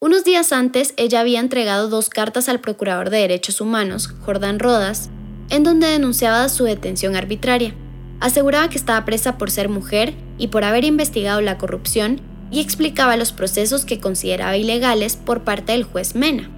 unos 0.08 0.24
días 0.24 0.54
antes, 0.54 0.94
ella 0.96 1.20
había 1.20 1.40
entregado 1.40 1.90
dos 1.90 2.10
cartas 2.10 2.50
al 2.50 2.62
Procurador 2.62 3.10
de 3.10 3.18
Derechos 3.18 3.62
Humanos, 3.62 4.14
Jordán 4.22 4.60
Rodas, 4.60 5.10
en 5.50 5.64
donde 5.64 5.88
denunciaba 5.88 6.48
su 6.50 6.66
detención 6.66 7.16
arbitraria. 7.16 7.76
Aseguraba 8.20 8.70
que 8.70 8.78
estaba 8.78 9.06
presa 9.06 9.38
por 9.38 9.52
ser 9.52 9.70
mujer 9.70 10.14
y 10.38 10.48
por 10.48 10.64
haber 10.64 10.86
investigado 10.86 11.42
la 11.42 11.58
corrupción 11.58 12.22
y 12.52 12.62
explicaba 12.62 13.18
los 13.18 13.32
procesos 13.32 13.86
que 13.86 14.00
consideraba 14.00 14.56
ilegales 14.56 15.16
por 15.18 15.44
parte 15.44 15.74
del 15.74 15.84
juez 15.84 16.16
Mena. 16.16 16.50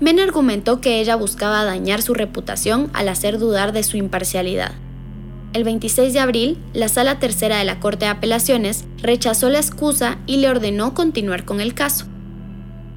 Mena 0.00 0.24
argumentó 0.24 0.80
que 0.80 1.00
ella 1.00 1.16
buscaba 1.16 1.64
dañar 1.64 2.02
su 2.02 2.12
reputación 2.12 2.90
al 2.92 3.08
hacer 3.08 3.38
dudar 3.38 3.72
de 3.72 3.82
su 3.82 3.96
imparcialidad. 3.96 4.72
El 5.52 5.64
26 5.64 6.12
de 6.12 6.20
abril, 6.20 6.58
la 6.72 6.88
Sala 6.88 7.18
Tercera 7.18 7.58
de 7.58 7.64
la 7.64 7.80
Corte 7.80 8.04
de 8.04 8.10
Apelaciones 8.10 8.84
rechazó 8.98 9.48
la 9.48 9.60
excusa 9.60 10.18
y 10.26 10.38
le 10.38 10.48
ordenó 10.48 10.92
continuar 10.92 11.44
con 11.44 11.60
el 11.60 11.72
caso. 11.74 12.06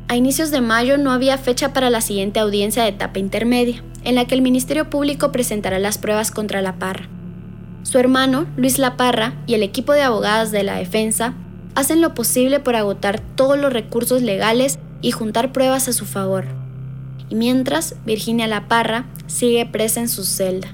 A 0.09 0.15
inicios 0.15 0.51
de 0.51 0.61
mayo 0.61 0.97
no 0.97 1.11
había 1.11 1.37
fecha 1.37 1.73
para 1.73 1.89
la 1.89 1.99
siguiente 1.99 2.39
audiencia 2.39 2.83
de 2.83 2.89
etapa 2.89 3.19
intermedia, 3.19 3.83
en 4.05 4.15
la 4.15 4.25
que 4.25 4.35
el 4.35 4.41
Ministerio 4.41 4.89
Público 4.89 5.33
presentará 5.33 5.79
las 5.79 5.97
pruebas 5.97 6.31
contra 6.31 6.61
La 6.61 6.79
Parra. 6.79 7.09
Su 7.83 7.99
hermano, 7.99 8.47
Luis 8.55 8.79
La 8.79 8.95
Parra, 8.95 9.33
y 9.47 9.55
el 9.55 9.63
equipo 9.63 9.91
de 9.91 10.03
abogadas 10.03 10.51
de 10.51 10.63
la 10.63 10.77
defensa 10.77 11.33
hacen 11.75 11.99
lo 11.99 12.13
posible 12.13 12.61
por 12.61 12.77
agotar 12.77 13.19
todos 13.19 13.59
los 13.59 13.73
recursos 13.73 14.21
legales 14.21 14.79
y 15.01 15.11
juntar 15.11 15.51
pruebas 15.51 15.89
a 15.89 15.93
su 15.93 16.05
favor. 16.05 16.45
Y 17.29 17.35
mientras, 17.35 17.95
Virginia 18.05 18.47
La 18.47 18.69
Parra 18.69 19.07
sigue 19.27 19.65
presa 19.65 19.99
en 19.99 20.07
su 20.07 20.23
celda. 20.23 20.69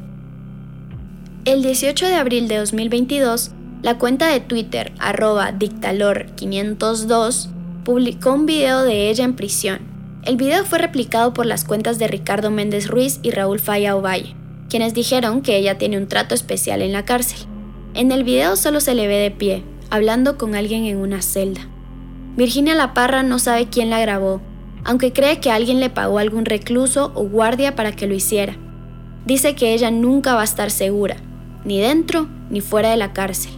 El 1.46 1.64
18 1.64 2.06
de 2.06 2.16
abril 2.16 2.48
de 2.48 2.58
2022, 2.58 3.50
la 3.82 3.98
cuenta 3.98 4.28
de 4.28 4.42
Twitter 4.42 4.94
arroba 5.00 5.52
dictalor502 5.52 7.53
publicó 7.84 8.34
un 8.34 8.46
video 8.46 8.84
de 8.84 9.10
ella 9.10 9.26
en 9.26 9.36
prisión. 9.36 9.80
El 10.24 10.38
video 10.38 10.64
fue 10.64 10.80
replicado 10.80 11.34
por 11.34 11.46
las 11.46 11.66
cuentas 11.66 12.00
de 12.00 12.08
Ricardo 12.08 12.50
Méndez 12.50 12.88
Ruiz 12.88 13.20
y 13.24 13.32
Raúl 13.32 13.60
Falla 13.60 13.96
Ovalle, 13.96 14.36
quienes 14.70 14.94
dijeron 14.94 15.42
que 15.42 15.58
ella 15.58 15.78
tiene 15.78 15.98
un 15.98 16.08
trato 16.08 16.34
especial 16.34 16.82
en 16.82 16.94
la 16.94 17.04
cárcel. 17.04 17.48
En 17.94 18.12
el 18.12 18.24
video 18.24 18.56
solo 18.56 18.80
se 18.80 18.96
le 18.96 19.08
ve 19.08 19.18
de 19.18 19.32
pie, 19.32 19.64
hablando 19.90 20.38
con 20.38 20.56
alguien 20.56 20.86
en 20.86 20.98
una 20.98 21.22
celda. 21.22 21.68
Virginia 22.38 22.74
La 22.74 22.94
Parra 22.94 23.22
no 23.22 23.38
sabe 23.38 23.68
quién 23.68 23.90
la 23.90 24.00
grabó, 24.00 24.42
aunque 24.86 25.12
cree 25.12 25.40
que 25.40 25.52
alguien 25.52 25.80
le 25.80 25.90
pagó 25.90 26.18
a 26.18 26.22
algún 26.22 26.46
recluso 26.46 27.12
o 27.16 27.24
guardia 27.28 27.76
para 27.76 27.92
que 27.92 28.08
lo 28.08 28.16
hiciera. 28.16 28.56
Dice 29.26 29.56
que 29.56 29.74
ella 29.74 29.92
nunca 29.92 30.36
va 30.36 30.42
a 30.42 30.46
estar 30.46 30.72
segura, 30.72 31.18
ni 31.66 31.80
dentro 31.80 32.28
ni 32.50 32.62
fuera 32.62 32.90
de 32.90 32.98
la 32.98 33.14
cárcel. 33.14 33.52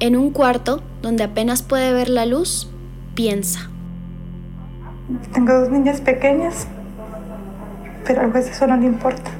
En 0.00 0.16
un 0.16 0.30
cuarto, 0.30 0.82
donde 1.00 1.22
apenas 1.22 1.62
puede 1.62 1.92
ver 1.92 2.08
la 2.08 2.26
luz, 2.26 2.68
piensa. 3.14 3.68
Tengo 5.32 5.52
dos 5.52 5.70
niñas 5.70 6.00
pequeñas, 6.00 6.66
pero 8.04 8.22
a 8.22 8.26
veces 8.26 8.56
eso 8.56 8.66
no 8.66 8.76
le 8.76 8.86
importa. 8.86 9.30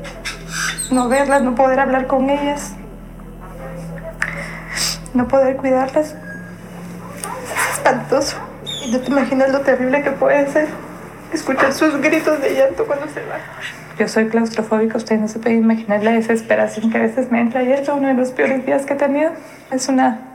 No 0.91 1.09
verlas, 1.09 1.43
no 1.43 1.55
poder 1.55 1.81
hablar 1.81 2.07
con 2.07 2.29
ellas, 2.29 2.75
no 5.15 5.29
poder 5.29 5.57
cuidarlas. 5.57 6.15
Es 6.15 7.75
espantoso. 7.75 8.37
Y 8.85 8.91
no 8.91 9.01
te 9.01 9.11
imaginas 9.11 9.51
lo 9.51 9.61
terrible 9.61 10.03
que 10.03 10.11
puede 10.11 10.51
ser 10.51 10.69
escuchar 11.33 11.73
sus 11.73 11.97
gritos 12.01 12.41
de 12.41 12.55
llanto 12.55 12.85
cuando 12.85 13.07
se 13.09 13.21
va. 13.21 13.39
Yo 13.99 14.09
soy 14.09 14.29
claustrofóbica, 14.29 14.97
ustedes 14.99 15.21
no 15.21 15.29
se 15.29 15.39
pueden 15.39 15.59
imaginar 15.59 16.03
la 16.03 16.13
desesperación 16.13 16.91
que 16.91 16.99
a 16.99 17.03
veces 17.03 17.31
me 17.31 17.41
entra. 17.41 17.61
Ayer 17.61 17.85
fue 17.85 17.95
uno 17.95 18.09
de 18.09 18.15
los 18.15 18.31
peores 18.31 18.65
días 18.67 18.85
que 18.85 18.95
he 18.95 18.97
tenido. 18.97 19.33
Es 19.71 19.89
una 19.89 20.32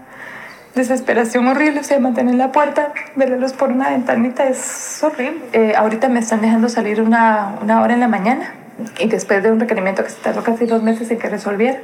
desesperación 0.77 1.47
horrible, 1.47 1.81
o 1.81 1.83
sea, 1.83 1.99
mantener 1.99 2.35
la 2.35 2.51
puerta, 2.51 2.93
ver 3.15 3.29
la 3.29 3.37
luz 3.37 3.53
por 3.53 3.71
una 3.71 3.89
ventanita 3.89 4.47
es 4.47 5.03
horrible. 5.03 5.41
Eh, 5.51 5.73
ahorita 5.75 6.07
me 6.07 6.19
están 6.19 6.41
dejando 6.41 6.69
salir 6.69 7.01
una, 7.01 7.55
una 7.61 7.81
hora 7.81 7.93
en 7.93 7.99
la 7.99 8.07
mañana 8.07 8.53
y 8.99 9.07
después 9.07 9.43
de 9.43 9.51
un 9.51 9.59
requerimiento 9.59 10.03
que 10.03 10.09
se 10.09 10.21
tardó 10.21 10.43
casi 10.43 10.65
dos 10.65 10.83
meses 10.83 11.09
en 11.11 11.17
que 11.17 11.29
resolviera, 11.29 11.79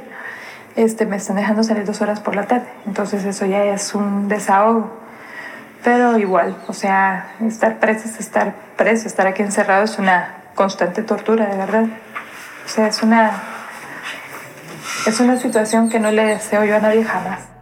este, 0.76 1.06
me 1.06 1.16
están 1.16 1.36
dejando 1.36 1.62
salir 1.62 1.84
dos 1.84 2.00
horas 2.00 2.20
por 2.20 2.34
la 2.34 2.46
tarde. 2.46 2.66
Entonces 2.86 3.24
eso 3.24 3.46
ya 3.46 3.64
es 3.64 3.94
un 3.94 4.28
desahogo. 4.28 4.90
Pero 5.82 6.16
igual, 6.18 6.56
o 6.66 6.72
sea, 6.72 7.34
estar 7.46 7.78
preso 7.78 8.08
es 8.08 8.18
estar 8.18 8.54
preso, 8.76 9.06
estar 9.06 9.26
aquí 9.26 9.42
encerrado 9.42 9.84
es 9.84 9.98
una 9.98 10.36
constante 10.54 11.02
tortura, 11.02 11.46
de 11.46 11.56
verdad. 11.56 11.84
O 12.64 12.68
sea, 12.68 12.86
es 12.86 13.02
una, 13.02 13.32
es 15.06 15.20
una 15.20 15.36
situación 15.36 15.90
que 15.90 16.00
no 16.00 16.10
le 16.10 16.24
deseo 16.24 16.64
yo 16.64 16.76
a 16.76 16.80
nadie 16.80 17.04
jamás. 17.04 17.53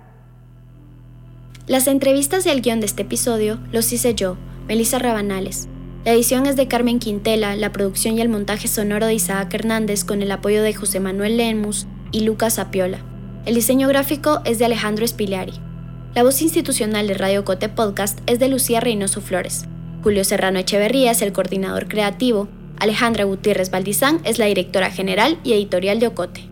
Las 1.69 1.87
entrevistas 1.87 2.45
y 2.45 2.49
el 2.49 2.61
guion 2.61 2.81
de 2.81 2.87
este 2.87 3.03
episodio 3.03 3.61
los 3.71 3.93
hice 3.93 4.17
yo, 4.17 4.37
Melissa 4.67 4.99
Rabanales. 4.99 5.69
La 6.05 6.13
edición 6.13 6.47
es 6.47 6.57
de 6.57 6.67
Carmen 6.67 6.99
Quintela, 6.99 7.55
la 7.55 7.71
producción 7.71 8.19
y 8.19 8.21
el 8.21 8.29
montaje 8.29 8.67
sonoro 8.67 9.07
de 9.07 9.15
Isaac 9.15 9.55
Hernández 9.55 10.05
con 10.05 10.23
el 10.23 10.33
apoyo 10.33 10.61
de 10.65 10.75
José 10.75 10.99
Manuel 10.99 11.37
Lemus 11.37 11.87
y 12.11 12.23
Lucas 12.23 12.59
Apiola. 12.59 12.99
El 13.47 13.55
diseño 13.55 13.87
gráfico 13.87 14.43
es 14.45 14.59
de 14.59 14.65
Alejandro 14.65 15.05
Espiliari. 15.05 15.53
La 16.17 16.25
voz 16.25 16.43
institucional 16.43 17.07
de 17.07 17.15
Radio 17.15 17.45
Cote 17.45 17.69
Podcast 17.69 18.19
es 18.27 18.41
de 18.41 18.49
Lucía 18.49 18.81
Reynoso 18.81 19.21
Flores. 19.21 19.67
Julio 20.03 20.25
Serrano 20.25 20.59
Echeverría 20.59 21.13
es 21.13 21.23
el 21.23 21.33
coordinador 21.33 21.87
creativo. 21.87 22.49
Alejandra 22.81 23.23
Gutiérrez 23.23 23.71
Valdizán 23.71 24.21
es 24.25 24.41
la 24.41 24.47
directora 24.47 24.91
general 24.91 25.39
y 25.45 25.53
editorial 25.53 26.01
de 26.01 26.09
Ocote. 26.09 26.52